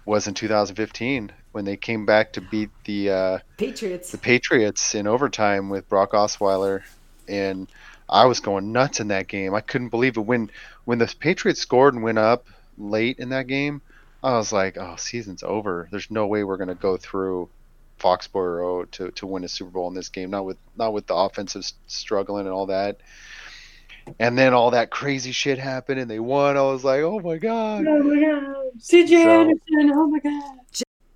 was 0.04 0.26
in 0.26 0.34
2015 0.34 1.32
when 1.52 1.64
they 1.64 1.76
came 1.76 2.04
back 2.04 2.32
to 2.34 2.40
beat 2.40 2.70
the 2.84 3.10
uh, 3.10 3.38
Patriots. 3.56 4.12
the 4.12 4.18
Patriots 4.18 4.94
in 4.94 5.06
overtime 5.06 5.70
with 5.70 5.88
Brock 5.88 6.12
Osweiler, 6.12 6.82
and 7.26 7.66
I 8.08 8.26
was 8.26 8.40
going 8.40 8.72
nuts 8.72 9.00
in 9.00 9.08
that 9.08 9.26
game. 9.26 9.54
I 9.54 9.60
couldn't 9.60 9.88
believe 9.88 10.16
it 10.16 10.20
when 10.20 10.50
when 10.84 10.98
the 10.98 11.12
Patriots 11.18 11.60
scored 11.60 11.94
and 11.94 12.02
went 12.02 12.18
up 12.18 12.46
late 12.76 13.18
in 13.18 13.30
that 13.30 13.46
game. 13.46 13.80
I 14.22 14.32
was 14.32 14.52
like, 14.52 14.76
"Oh, 14.78 14.96
season's 14.96 15.42
over. 15.42 15.88
There's 15.90 16.10
no 16.10 16.26
way 16.26 16.44
we're 16.44 16.56
gonna 16.56 16.74
go 16.74 16.96
through 16.96 17.48
Foxborough 18.00 18.90
to, 18.92 19.10
to 19.12 19.26
win 19.26 19.44
a 19.44 19.48
Super 19.48 19.70
Bowl 19.70 19.88
in 19.88 19.94
this 19.94 20.08
game. 20.08 20.30
Not 20.30 20.44
with 20.44 20.58
not 20.76 20.92
with 20.92 21.06
the 21.06 21.14
offensive 21.14 21.64
struggling 21.86 22.46
and 22.46 22.54
all 22.54 22.66
that." 22.66 22.98
And 24.18 24.38
then 24.38 24.54
all 24.54 24.70
that 24.70 24.90
crazy 24.90 25.32
shit 25.32 25.58
happened, 25.58 26.00
and 26.00 26.10
they 26.10 26.18
won. 26.18 26.56
I 26.56 26.62
was 26.62 26.82
like, 26.82 27.02
"Oh 27.02 27.20
my 27.20 27.36
god!" 27.36 27.84
Oh 27.86 28.02
my 28.02 28.20
God, 28.20 28.80
CJ 28.80 29.22
So- 29.22 29.40
Anderson! 29.40 29.92
Oh 29.94 30.06
my 30.06 30.18
God! 30.18 30.58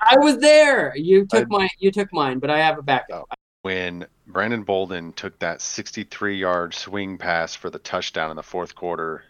I 0.00 0.16
was 0.18 0.38
there. 0.38 0.94
You 0.96 1.26
took 1.26 1.48
my 1.48 1.68
you 1.78 1.90
took 1.90 2.12
mine, 2.12 2.38
but 2.38 2.50
I 2.50 2.58
have 2.58 2.78
a 2.78 2.82
backup. 2.82 3.28
when 3.62 4.06
Brandon 4.26 4.64
Bolden 4.64 5.12
took 5.12 5.38
that 5.38 5.60
63 5.60 6.36
yard 6.36 6.74
swing 6.74 7.16
pass 7.18 7.54
for 7.54 7.70
the 7.70 7.78
touchdown 7.78 8.30
in 8.30 8.36
the 8.36 8.42
fourth 8.42 8.74
quarter 8.74 9.24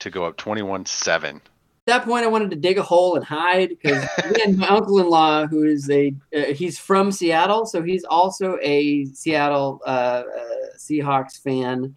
to 0.00 0.10
go 0.10 0.24
up 0.24 0.36
21 0.36 0.86
7. 0.86 1.36
At 1.36 1.42
that 1.86 2.04
point, 2.04 2.24
I 2.24 2.28
wanted 2.28 2.50
to 2.50 2.56
dig 2.56 2.78
a 2.78 2.82
hole 2.82 3.16
and 3.16 3.24
hide 3.24 3.68
because 3.68 4.06
my 4.56 4.68
uncle-in-law, 4.68 5.46
who 5.48 5.64
is 5.64 5.90
a 5.90 6.14
uh, 6.34 6.44
he's 6.54 6.78
from 6.78 7.12
Seattle, 7.12 7.66
so 7.66 7.82
he's 7.82 8.04
also 8.04 8.58
a 8.62 9.04
Seattle 9.06 9.80
uh, 9.86 10.22
uh, 10.38 10.76
Seahawks 10.78 11.42
fan. 11.42 11.94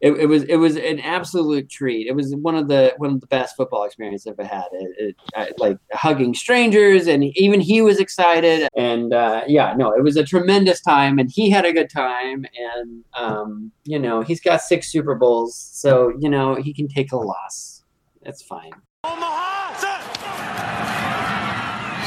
It, 0.00 0.12
it 0.12 0.26
was 0.26 0.44
it 0.44 0.56
was 0.56 0.76
an 0.76 1.00
absolute 1.00 1.68
treat. 1.68 2.06
It 2.06 2.14
was 2.14 2.34
one 2.36 2.54
of 2.54 2.68
the 2.68 2.94
one 2.96 3.10
of 3.10 3.20
the 3.20 3.26
best 3.26 3.56
football 3.56 3.84
experiences 3.84 4.28
I've 4.28 4.38
ever 4.38 4.48
had. 4.48 4.64
It, 4.72 4.90
it, 4.98 5.16
I, 5.36 5.50
like 5.58 5.76
hugging 5.92 6.32
strangers, 6.32 7.06
and 7.06 7.24
even 7.36 7.60
he 7.60 7.82
was 7.82 7.98
excited. 7.98 8.68
And 8.76 9.12
uh, 9.12 9.42
yeah, 9.46 9.74
no, 9.76 9.92
it 9.92 10.02
was 10.02 10.16
a 10.16 10.24
tremendous 10.24 10.80
time, 10.80 11.18
and 11.18 11.30
he 11.30 11.50
had 11.50 11.66
a 11.66 11.72
good 11.72 11.90
time. 11.90 12.46
And 12.56 13.04
um, 13.14 13.72
you 13.84 13.98
know, 13.98 14.22
he's 14.22 14.40
got 14.40 14.62
six 14.62 14.90
Super 14.90 15.16
Bowls, 15.16 15.54
so 15.54 16.14
you 16.18 16.30
know 16.30 16.54
he 16.54 16.72
can 16.72 16.88
take 16.88 17.12
a 17.12 17.16
loss. 17.16 17.84
That's 18.22 18.42
fine. 18.42 18.70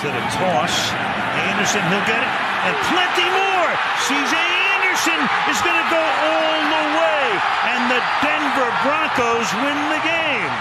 Instead 0.04 0.22
of 0.22 0.34
toss, 0.34 0.92
Anderson, 0.92 1.82
he'll 1.88 2.04
get 2.04 2.20
it, 2.20 2.34
and 2.68 2.76
plenty 2.92 3.24
more. 3.24 3.72
CJ 4.04 4.36
Anderson 4.76 5.16
is 5.50 5.62
going 5.64 5.80
to 5.80 5.90
go 5.90 6.04
all 6.04 6.60
the 6.68 6.86
way, 7.00 7.24
and 7.72 7.90
the 7.90 8.04
Denver 8.20 8.68
Broncos 8.84 9.48
win 9.64 9.80
the 9.90 10.02
game. 10.04 10.52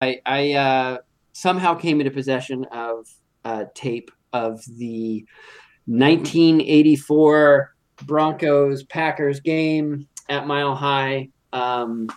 I, 0.00 0.20
I 0.24 0.52
uh, 0.54 0.98
somehow 1.34 1.74
came 1.74 2.00
into 2.00 2.10
possession 2.10 2.64
of 2.72 3.06
uh, 3.44 3.66
tape 3.74 4.10
of 4.32 4.64
the 4.78 5.26
1984 5.84 7.74
Broncos 8.06 8.82
Packers 8.84 9.40
game 9.40 10.08
at 10.30 10.46
Mile 10.46 10.74
High. 10.74 11.28
Um, 11.52 12.08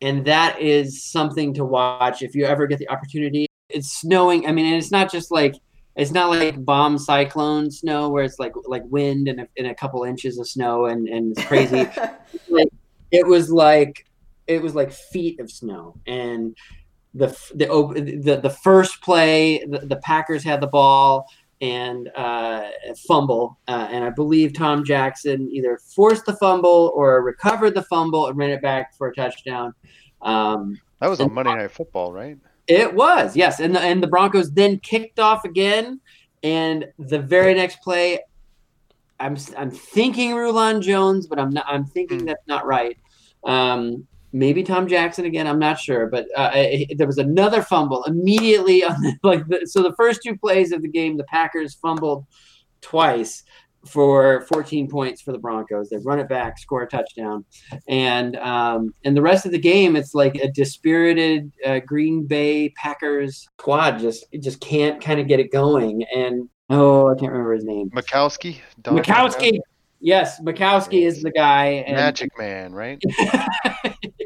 and 0.00 0.24
that 0.24 0.60
is 0.60 1.04
something 1.04 1.54
to 1.54 1.64
watch 1.64 2.22
if 2.22 2.34
you 2.34 2.44
ever 2.44 2.66
get 2.66 2.78
the 2.78 2.88
opportunity. 2.88 3.46
It's 3.68 3.92
snowing. 3.92 4.46
I 4.46 4.52
mean, 4.52 4.66
and 4.66 4.76
it's 4.76 4.90
not 4.90 5.10
just 5.10 5.30
like 5.30 5.54
it's 5.96 6.12
not 6.12 6.30
like 6.30 6.64
bomb 6.64 6.98
cyclone 6.98 7.70
snow 7.70 8.08
where 8.08 8.24
it's 8.24 8.38
like 8.38 8.52
like 8.64 8.82
wind 8.86 9.28
and 9.28 9.40
a, 9.40 9.48
and 9.58 9.66
a 9.66 9.74
couple 9.74 10.04
inches 10.04 10.38
of 10.38 10.48
snow 10.48 10.86
and 10.86 11.08
and 11.08 11.32
it's 11.32 11.46
crazy. 11.46 11.86
like, 12.48 12.68
it 13.10 13.26
was 13.26 13.50
like 13.50 14.06
it 14.46 14.62
was 14.62 14.74
like 14.74 14.92
feet 14.92 15.38
of 15.40 15.50
snow 15.50 15.96
and 16.06 16.56
the 17.14 17.26
the 17.54 17.66
the, 18.22 18.40
the 18.40 18.50
first 18.50 19.02
play 19.02 19.64
the, 19.68 19.80
the 19.80 19.96
Packers 19.96 20.44
had 20.44 20.60
the 20.60 20.66
ball 20.66 21.26
and 21.60 22.08
uh, 22.16 22.68
fumble 23.06 23.58
uh, 23.68 23.88
and 23.90 24.04
I 24.04 24.10
believe 24.10 24.54
Tom 24.54 24.84
Jackson 24.84 25.48
either 25.52 25.78
forced 25.94 26.24
the 26.24 26.34
fumble 26.34 26.92
or 26.94 27.22
recovered 27.22 27.74
the 27.74 27.82
fumble 27.82 28.26
and 28.28 28.36
ran 28.36 28.50
it 28.50 28.62
back 28.62 28.96
for 28.96 29.08
a 29.08 29.14
touchdown. 29.14 29.74
Um, 30.22 30.78
That 31.00 31.08
was 31.08 31.20
on 31.20 31.32
Monday 31.34 31.54
Night 31.54 31.70
Football, 31.70 32.12
right? 32.12 32.38
it 32.66 32.94
was, 32.94 33.36
yes. 33.36 33.58
And 33.60 33.74
the, 33.74 33.80
and 33.80 34.02
the 34.02 34.06
Broncos 34.06 34.52
then 34.52 34.78
kicked 34.78 35.18
off 35.18 35.44
again. 35.44 36.00
And 36.42 36.86
the 36.98 37.18
very 37.18 37.52
next 37.52 37.82
play, 37.82 38.20
I'm 39.18 39.36
I'm 39.58 39.70
thinking 39.70 40.34
Rulon 40.34 40.80
Jones, 40.80 41.26
but 41.26 41.38
I'm 41.38 41.50
not. 41.50 41.66
I'm 41.68 41.84
thinking 41.84 42.24
that's 42.24 42.46
not 42.46 42.64
right. 42.64 42.96
Um, 43.44 44.06
maybe 44.32 44.62
Tom 44.62 44.86
Jackson 44.86 45.24
again. 45.24 45.46
I'm 45.46 45.58
not 45.58 45.78
sure, 45.78 46.06
but 46.06 46.26
uh, 46.36 46.50
I- 46.52 46.86
there 46.96 47.06
was 47.06 47.18
another 47.18 47.62
fumble 47.62 48.04
immediately 48.04 48.84
on 48.84 49.00
the, 49.00 49.16
like 49.22 49.46
the, 49.48 49.66
so 49.66 49.82
the 49.82 49.94
first 49.96 50.20
two 50.22 50.36
plays 50.36 50.72
of 50.72 50.82
the 50.82 50.88
game, 50.88 51.16
the 51.16 51.24
Packers 51.24 51.74
fumbled 51.74 52.26
twice 52.80 53.44
for 53.86 54.42
14 54.42 54.88
points 54.88 55.22
for 55.22 55.32
the 55.32 55.38
Broncos. 55.38 55.88
They 55.88 55.96
run 55.98 56.18
it 56.18 56.28
back, 56.28 56.58
score 56.58 56.82
a 56.82 56.88
touchdown, 56.88 57.44
and 57.88 58.36
um, 58.36 58.94
and 59.04 59.16
the 59.16 59.22
rest 59.22 59.46
of 59.46 59.52
the 59.52 59.58
game, 59.58 59.96
it's 59.96 60.14
like 60.14 60.36
a 60.36 60.50
dispirited 60.50 61.50
uh, 61.64 61.80
Green 61.80 62.26
Bay 62.26 62.70
Packers 62.70 63.48
squad 63.58 63.98
just 63.98 64.26
just 64.40 64.60
can't 64.60 65.00
kind 65.00 65.20
of 65.20 65.28
get 65.28 65.40
it 65.40 65.50
going. 65.50 66.04
And 66.14 66.48
oh, 66.68 67.08
I 67.08 67.14
can't 67.14 67.32
remember 67.32 67.54
his 67.54 67.64
name. 67.64 67.90
Majkowski? 67.90 68.58
Don 68.82 68.98
Majkowski. 68.98 69.58
Yes, 70.00 70.40
Majkowski 70.40 71.06
is 71.06 71.22
the 71.22 71.30
guy. 71.30 71.84
And, 71.86 71.96
Magic 71.96 72.30
Man, 72.38 72.72
right? 72.72 73.02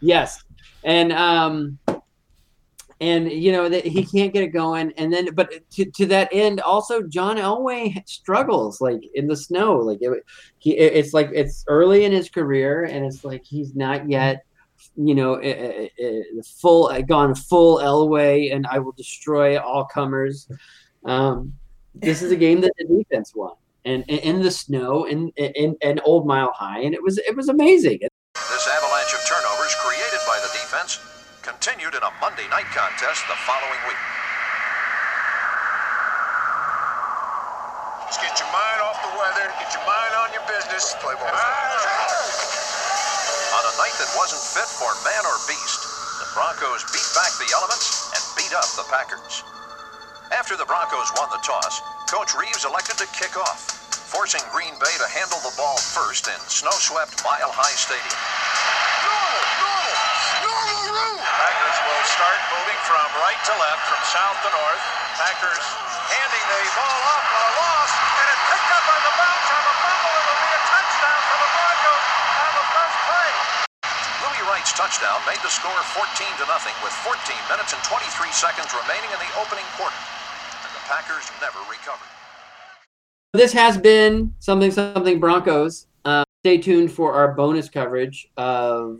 yes, 0.00 0.42
and 0.84 1.12
um, 1.12 1.78
and 3.02 3.32
you 3.32 3.50
know 3.50 3.68
that 3.68 3.84
he 3.84 4.04
can't 4.04 4.32
get 4.32 4.44
it 4.44 4.52
going, 4.52 4.92
and 4.96 5.12
then 5.12 5.34
but 5.34 5.52
to, 5.72 5.84
to 5.84 6.06
that 6.06 6.28
end, 6.30 6.60
also 6.60 7.02
John 7.02 7.36
Elway 7.36 8.00
struggles 8.08 8.80
like 8.80 9.00
in 9.14 9.26
the 9.26 9.36
snow, 9.36 9.76
like 9.76 9.98
it, 10.00 10.24
he 10.58 10.78
it's 10.78 11.12
like 11.12 11.30
it's 11.34 11.64
early 11.66 12.04
in 12.04 12.12
his 12.12 12.30
career, 12.30 12.84
and 12.84 13.04
it's 13.04 13.24
like 13.24 13.44
he's 13.44 13.74
not 13.74 14.08
yet. 14.08 14.44
You 14.96 15.14
know, 15.14 15.34
eh, 15.34 15.88
eh, 15.98 16.04
eh, 16.04 16.22
full 16.60 16.92
gone 17.02 17.34
full 17.34 17.78
Elway, 17.78 18.54
and 18.54 18.68
I 18.68 18.78
will 18.78 18.92
destroy 18.92 19.58
all 19.58 19.84
comers. 19.84 20.48
Um, 21.04 21.52
this 21.96 22.22
is 22.22 22.30
a 22.30 22.36
game 22.36 22.60
that 22.60 22.72
the 22.78 22.84
defense 22.84 23.32
won, 23.34 23.54
and 23.84 24.04
in 24.08 24.42
the 24.42 24.50
snow, 24.50 25.06
and 25.06 25.32
in 25.36 25.76
and 25.82 26.00
Old 26.04 26.24
Mile 26.24 26.52
High, 26.52 26.80
and 26.80 26.94
it 26.94 27.02
was 27.02 27.18
it 27.18 27.34
was 27.34 27.48
amazing. 27.48 27.98
Continued 31.42 31.90
in 31.90 32.02
a 32.06 32.12
Monday 32.22 32.46
night 32.54 32.70
contest 32.70 33.26
the 33.26 33.34
following 33.42 33.82
week. 33.90 33.98
Just 38.06 38.22
get 38.22 38.30
your 38.38 38.46
mind 38.54 38.78
off 38.86 39.02
the 39.02 39.10
weather, 39.18 39.50
get 39.58 39.74
your 39.74 39.82
mind 39.82 40.14
on 40.22 40.30
your 40.30 40.46
business. 40.46 40.94
Play 41.02 41.18
ball. 41.18 41.26
On 43.58 43.62
a 43.66 43.74
night 43.74 43.94
that 43.98 44.10
wasn't 44.14 44.38
fit 44.38 44.70
for 44.70 44.94
man 45.02 45.26
or 45.26 45.34
beast, 45.50 45.82
the 46.22 46.30
Broncos 46.30 46.86
beat 46.94 47.10
back 47.18 47.34
the 47.42 47.50
elements 47.58 48.14
and 48.14 48.22
beat 48.38 48.54
up 48.54 48.70
the 48.78 48.86
Packers. 48.86 49.42
After 50.30 50.54
the 50.54 50.64
Broncos 50.64 51.10
won 51.18 51.26
the 51.34 51.42
toss, 51.42 51.82
Coach 52.06 52.38
Reeves 52.38 52.62
elected 52.62 53.02
to 53.02 53.08
kick 53.18 53.34
off, 53.34 53.66
forcing 53.90 54.46
Green 54.54 54.78
Bay 54.78 54.94
to 54.94 55.08
handle 55.10 55.42
the 55.42 55.52
ball 55.58 55.74
first 55.74 56.30
in 56.30 56.38
snow-swept 56.46 57.18
Mile 57.26 57.50
High 57.50 57.74
Stadium. 57.74 58.20
Packers 61.32 61.78
will 62.02 62.18
start 62.18 62.40
moving 62.50 62.80
from 62.82 63.06
right 63.22 63.38
to 63.46 63.54
left, 63.62 63.86
from 63.86 64.02
south 64.10 64.34
to 64.42 64.50
north. 64.50 64.82
Packers 65.22 65.66
handing 66.10 66.44
the 66.50 66.62
ball 66.74 66.98
off 67.14 67.26
on 67.30 67.42
a 67.46 67.52
loss, 67.62 67.90
and 67.94 68.26
it's 68.26 68.44
picked 68.50 68.70
up 68.74 68.86
on 68.90 69.00
the 69.06 69.14
bounce 69.22 69.48
on 69.54 69.62
the 69.62 69.74
fumble. 69.86 70.14
It'll 70.18 70.42
be 70.42 70.50
a 70.50 70.62
touchdown 70.66 71.20
for 71.30 71.38
the 71.38 71.50
Broncos 71.54 72.06
on 72.42 72.50
the 72.58 72.66
first 72.74 72.98
play. 73.06 73.30
Louis 74.18 74.42
Wright's 74.50 74.74
touchdown 74.74 75.18
made 75.30 75.38
the 75.46 75.52
score 75.54 75.78
14 75.94 76.26
to 76.42 76.46
nothing 76.50 76.74
with 76.82 76.90
14 77.06 77.22
minutes 77.46 77.70
and 77.70 77.82
23 77.86 78.02
seconds 78.34 78.70
remaining 78.74 79.10
in 79.14 79.20
the 79.22 79.30
opening 79.38 79.68
quarter. 79.78 79.94
And 79.94 80.74
the 80.74 80.82
Packers 80.90 81.30
never 81.38 81.62
recovered. 81.70 82.10
This 83.30 83.54
has 83.54 83.78
been 83.78 84.34
something 84.42 84.74
something 84.74 85.22
Broncos. 85.22 85.86
Uh, 86.02 86.26
stay 86.42 86.58
tuned 86.58 86.90
for 86.90 87.14
our 87.14 87.30
bonus 87.30 87.70
coverage 87.70 88.26
of 88.34 88.98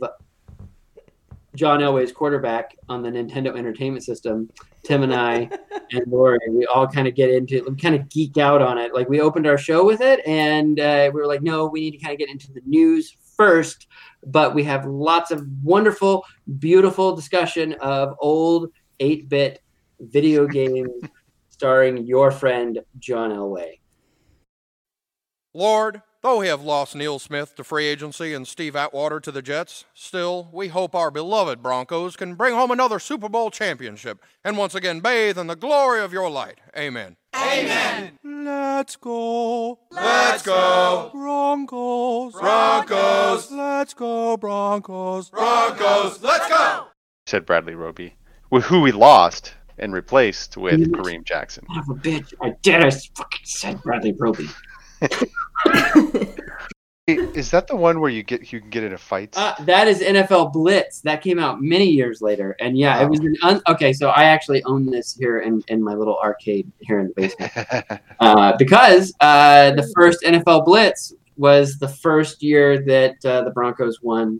John 1.55 1.79
Elway's 1.79 2.11
quarterback 2.11 2.75
on 2.89 3.03
the 3.03 3.09
Nintendo 3.09 3.55
Entertainment 3.55 4.03
System. 4.03 4.49
Tim 4.83 5.03
and 5.03 5.13
I 5.13 5.49
and 5.91 6.07
Lori, 6.07 6.39
we 6.49 6.65
all 6.65 6.87
kind 6.87 7.07
of 7.07 7.15
get 7.15 7.29
into 7.29 7.55
it, 7.57 7.69
we 7.69 7.75
kind 7.75 7.95
of 7.95 8.09
geek 8.09 8.37
out 8.37 8.61
on 8.61 8.77
it. 8.77 8.93
Like 8.93 9.09
we 9.09 9.21
opened 9.21 9.47
our 9.47 9.57
show 9.57 9.85
with 9.85 10.01
it, 10.01 10.25
and 10.25 10.79
uh, 10.79 11.11
we 11.13 11.21
were 11.21 11.27
like, 11.27 11.41
no, 11.41 11.67
we 11.67 11.81
need 11.81 11.91
to 11.91 11.97
kind 11.97 12.13
of 12.13 12.19
get 12.19 12.29
into 12.29 12.51
the 12.51 12.61
news 12.65 13.15
first. 13.37 13.87
But 14.25 14.55
we 14.55 14.63
have 14.63 14.85
lots 14.85 15.31
of 15.31 15.45
wonderful, 15.63 16.25
beautiful 16.59 17.15
discussion 17.15 17.73
of 17.73 18.15
old 18.19 18.71
8 18.99 19.29
bit 19.29 19.61
video 19.99 20.47
games 20.47 20.91
starring 21.49 22.05
your 22.05 22.31
friend 22.31 22.79
John 22.99 23.31
Elway. 23.31 23.79
Lord, 25.53 26.01
though 26.23 26.39
we 26.39 26.47
have 26.47 26.63
lost 26.63 26.95
Neil 26.95 27.19
Smith 27.19 27.53
to 27.55 27.63
free 27.63 27.85
agency 27.85 28.33
and 28.33 28.47
Steve 28.47 28.75
Atwater 28.75 29.19
to 29.19 29.31
the 29.31 29.41
Jets, 29.41 29.85
still, 29.93 30.49
we 30.51 30.69
hope 30.69 30.95
our 30.95 31.11
beloved 31.11 31.61
Broncos 31.61 32.15
can 32.15 32.33
bring 32.33 32.55
home 32.55 32.71
another 32.71 32.97
Super 32.97 33.29
Bowl 33.29 33.51
championship 33.51 34.23
and 34.43 34.57
once 34.57 34.73
again 34.73 35.01
bathe 35.01 35.37
in 35.37 35.47
the 35.47 35.55
glory 35.55 36.01
of 36.01 36.13
your 36.13 36.29
light. 36.29 36.59
Amen. 36.75 37.17
Amen. 37.35 38.17
Let's 38.23 38.95
go. 38.95 39.79
Let's 39.91 40.43
go. 40.43 41.11
Broncos. 41.13 42.33
Broncos. 42.33 43.51
Let's 43.51 43.93
go, 43.93 44.37
Broncos. 44.37 45.29
Broncos. 45.29 46.23
Let's 46.23 46.47
go. 46.47 46.87
Said 47.25 47.45
Bradley 47.45 47.75
Roby, 47.75 48.15
with 48.49 48.63
who 48.63 48.81
we 48.81 48.91
lost 48.91 49.53
and 49.77 49.93
replaced 49.93 50.55
with 50.55 50.91
Kareem 50.93 51.25
Jackson. 51.25 51.65
Son 51.67 51.79
of 51.79 51.89
a 51.89 51.99
bitch. 51.99 52.33
I 52.41 52.55
did. 52.61 52.83
I 52.83 52.89
fucking 52.89 53.41
said 53.43 53.81
Bradley 53.81 54.13
Roby. 54.13 54.47
Is 57.05 57.51
that 57.51 57.67
the 57.67 57.75
one 57.75 57.99
where 57.99 58.09
you 58.09 58.23
get 58.23 58.53
you 58.53 58.61
can 58.61 58.69
get 58.69 58.83
into 58.85 58.97
fights? 58.97 59.37
Uh, 59.37 59.53
that 59.65 59.89
is 59.89 59.99
NFL 59.99 60.53
Blitz. 60.53 61.01
That 61.01 61.21
came 61.21 61.37
out 61.37 61.61
many 61.61 61.85
years 61.89 62.21
later, 62.21 62.55
and 62.61 62.77
yeah, 62.77 63.01
it 63.03 63.09
was 63.09 63.19
Oh. 63.19 63.25
an 63.25 63.35
un- 63.43 63.61
okay. 63.67 63.91
So 63.91 64.07
I 64.09 64.23
actually 64.23 64.63
own 64.63 64.85
this 64.85 65.13
here 65.13 65.39
in, 65.39 65.61
in 65.67 65.83
my 65.83 65.95
little 65.95 66.17
arcade 66.23 66.71
here 66.79 67.01
in 67.01 67.07
the 67.07 67.13
basement 67.13 68.01
uh, 68.21 68.55
because 68.57 69.13
uh, 69.19 69.71
the 69.71 69.85
first 69.93 70.23
NFL 70.23 70.63
Blitz 70.63 71.13
was 71.35 71.77
the 71.77 71.89
first 71.89 72.41
year 72.41 72.85
that 72.85 73.15
uh, 73.25 73.43
the 73.43 73.51
Broncos 73.51 74.01
won 74.01 74.39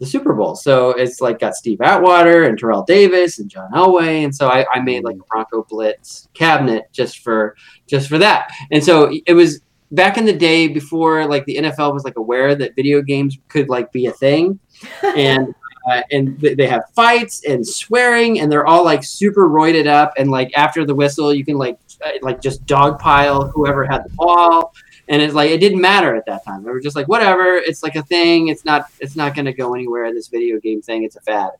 the 0.00 0.06
Super 0.06 0.32
Bowl. 0.34 0.56
So 0.56 0.90
it's 0.90 1.20
like 1.20 1.38
got 1.38 1.54
Steve 1.54 1.80
Atwater 1.80 2.44
and 2.44 2.58
Terrell 2.58 2.82
Davis 2.82 3.38
and 3.38 3.48
John 3.48 3.70
Elway, 3.72 4.24
and 4.24 4.34
so 4.34 4.48
I, 4.48 4.66
I 4.74 4.80
made 4.80 5.04
like 5.04 5.14
a 5.14 5.24
Bronco 5.30 5.64
Blitz 5.70 6.28
cabinet 6.34 6.86
just 6.90 7.20
for 7.20 7.54
just 7.86 8.08
for 8.08 8.18
that. 8.18 8.48
And 8.72 8.82
so 8.82 9.16
it 9.24 9.34
was 9.34 9.60
back 9.92 10.18
in 10.18 10.24
the 10.24 10.32
day 10.32 10.66
before 10.68 11.26
like 11.26 11.44
the 11.44 11.56
NFL 11.56 11.92
was 11.94 12.04
like 12.04 12.16
aware 12.16 12.54
that 12.56 12.74
video 12.74 13.00
games 13.02 13.38
could 13.48 13.68
like 13.68 13.92
be 13.92 14.06
a 14.06 14.12
thing, 14.12 14.58
and. 15.16 15.54
Uh, 15.90 16.00
and 16.12 16.40
th- 16.40 16.56
they 16.56 16.68
have 16.68 16.84
fights 16.94 17.42
and 17.44 17.66
swearing, 17.66 18.38
and 18.38 18.52
they're 18.52 18.64
all 18.68 18.84
like 18.84 19.02
super 19.02 19.48
roided 19.48 19.88
up. 19.88 20.12
And 20.16 20.30
like 20.30 20.52
after 20.56 20.84
the 20.86 20.94
whistle, 20.94 21.34
you 21.34 21.44
can 21.44 21.56
like 21.56 21.76
uh, 22.06 22.10
like 22.22 22.40
just 22.40 22.64
dogpile 22.66 23.50
whoever 23.52 23.84
had 23.84 24.04
the 24.04 24.10
ball, 24.10 24.72
and 25.08 25.20
it's 25.20 25.34
like 25.34 25.50
it 25.50 25.58
didn't 25.58 25.80
matter 25.80 26.14
at 26.14 26.24
that 26.26 26.44
time. 26.44 26.62
They 26.62 26.70
were 26.70 26.78
just 26.78 26.94
like 26.94 27.08
whatever. 27.08 27.56
It's 27.56 27.82
like 27.82 27.96
a 27.96 28.02
thing. 28.04 28.46
It's 28.46 28.64
not. 28.64 28.92
It's 29.00 29.16
not 29.16 29.34
going 29.34 29.46
to 29.46 29.52
go 29.52 29.74
anywhere. 29.74 30.14
This 30.14 30.28
video 30.28 30.60
game 30.60 30.82
thing. 30.82 31.02
It's 31.02 31.16
a 31.16 31.20
fad. 31.22 31.50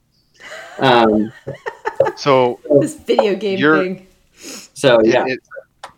Um, 0.78 1.32
so 2.14 2.60
This 2.80 2.94
video 2.94 3.34
game 3.34 3.58
You're- 3.58 3.82
thing. 3.82 4.06
so 4.36 5.00
It- 5.00 5.06
yeah, 5.08 5.24
it- 5.26 5.40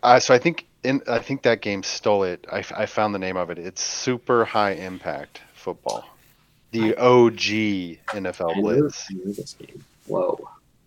uh, 0.01 0.19
so 0.19 0.33
I 0.33 0.39
think 0.39 0.65
in 0.85 1.01
I 1.07 1.19
think 1.19 1.43
that 1.43 1.61
game 1.61 1.83
stole 1.83 2.23
it. 2.23 2.45
I, 2.51 2.63
I 2.75 2.85
found 2.85 3.13
the 3.13 3.19
name 3.19 3.37
of 3.37 3.49
it. 3.49 3.57
It's 3.57 3.81
Super 3.81 4.45
High 4.45 4.71
Impact 4.71 5.41
Football, 5.53 6.07
the 6.71 6.95
OG 6.95 7.39
NFL 8.15 8.57
I 8.57 8.61
Blitz. 8.61 9.07
This 9.25 9.53
game. 9.53 9.83
Whoa. 10.07 10.39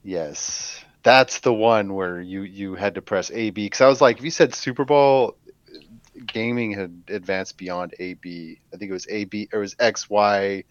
Yes, 0.05 0.85
that's 1.03 1.41
the 1.41 1.53
one 1.53 1.95
where 1.95 2.21
you 2.21 2.43
you 2.43 2.75
had 2.75 2.95
to 2.95 3.03
press 3.03 3.31
A 3.31 3.51
B. 3.51 3.67
Because 3.67 3.81
I 3.81 3.89
was 3.89 4.01
like, 4.01 4.19
if 4.19 4.25
you 4.25 4.31
said 4.31 4.55
Super 4.55 4.85
Bowl, 4.85 5.37
gaming 6.27 6.73
had 6.73 7.03
advanced 7.09 7.59
beyond 7.59 7.95
A 7.99 8.15
B. 8.15 8.61
I 8.73 8.77
think 8.77 8.91
it 8.91 8.95
was 8.95 9.07
A 9.11 9.25
B 9.25 9.49
or 9.53 9.59
it 9.59 9.63
was 9.63 9.77
X 9.79 10.09
Y. 10.09 10.65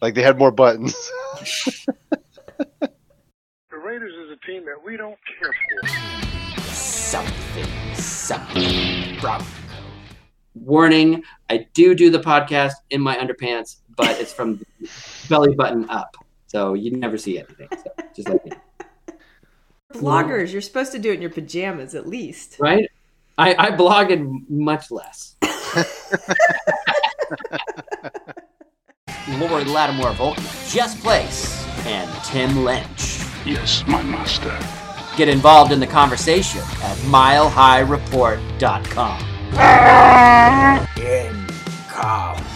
Like 0.00 0.14
they 0.14 0.22
had 0.22 0.38
more 0.38 0.50
buttons. 0.50 0.96
The 3.72 3.78
Raiders 3.78 4.12
is 4.12 4.30
a 4.30 4.46
team 4.46 4.66
that 4.66 4.84
we 4.84 4.98
don't 4.98 5.18
care 5.40 5.50
for. 5.50 6.62
Something, 6.74 7.41
something. 7.94 9.18
Bronco. 9.20 9.44
Warning: 10.54 11.22
I 11.50 11.66
do 11.72 11.94
do 11.94 12.10
the 12.10 12.20
podcast 12.20 12.74
in 12.90 13.00
my 13.00 13.16
underpants, 13.16 13.76
but 13.96 14.20
it's 14.20 14.32
from 14.32 14.64
belly 15.28 15.54
button 15.54 15.88
up, 15.88 16.16
so 16.46 16.74
you 16.74 16.90
never 16.92 17.16
see 17.16 17.38
anything. 17.38 17.68
So 17.82 17.90
just 18.14 18.28
like 18.28 18.44
me. 18.44 18.52
Bloggers, 19.94 20.52
you're 20.52 20.62
supposed 20.62 20.92
to 20.92 20.98
do 20.98 21.10
it 21.10 21.14
in 21.14 21.22
your 21.22 21.30
pajamas 21.30 21.94
at 21.94 22.06
least. 22.06 22.56
right? 22.58 22.88
I, 23.38 23.54
I 23.54 23.70
blog 23.76 24.10
in 24.10 24.44
much 24.48 24.90
less. 24.90 25.36
Laurie 29.38 29.64
Lattimore-Volkmann, 29.64 30.72
Jess 30.72 31.00
Place, 31.00 31.66
and 31.86 32.10
Tim 32.24 32.64
Lynch. 32.64 33.24
Yes, 33.46 33.84
my 33.86 34.02
master. 34.02 34.56
Get 35.16 35.28
involved 35.28 35.72
in 35.72 35.80
the 35.80 35.86
conversation 35.86 36.60
at 36.82 36.96
milehighreport.com. 36.98 39.18
Income. 40.96 42.51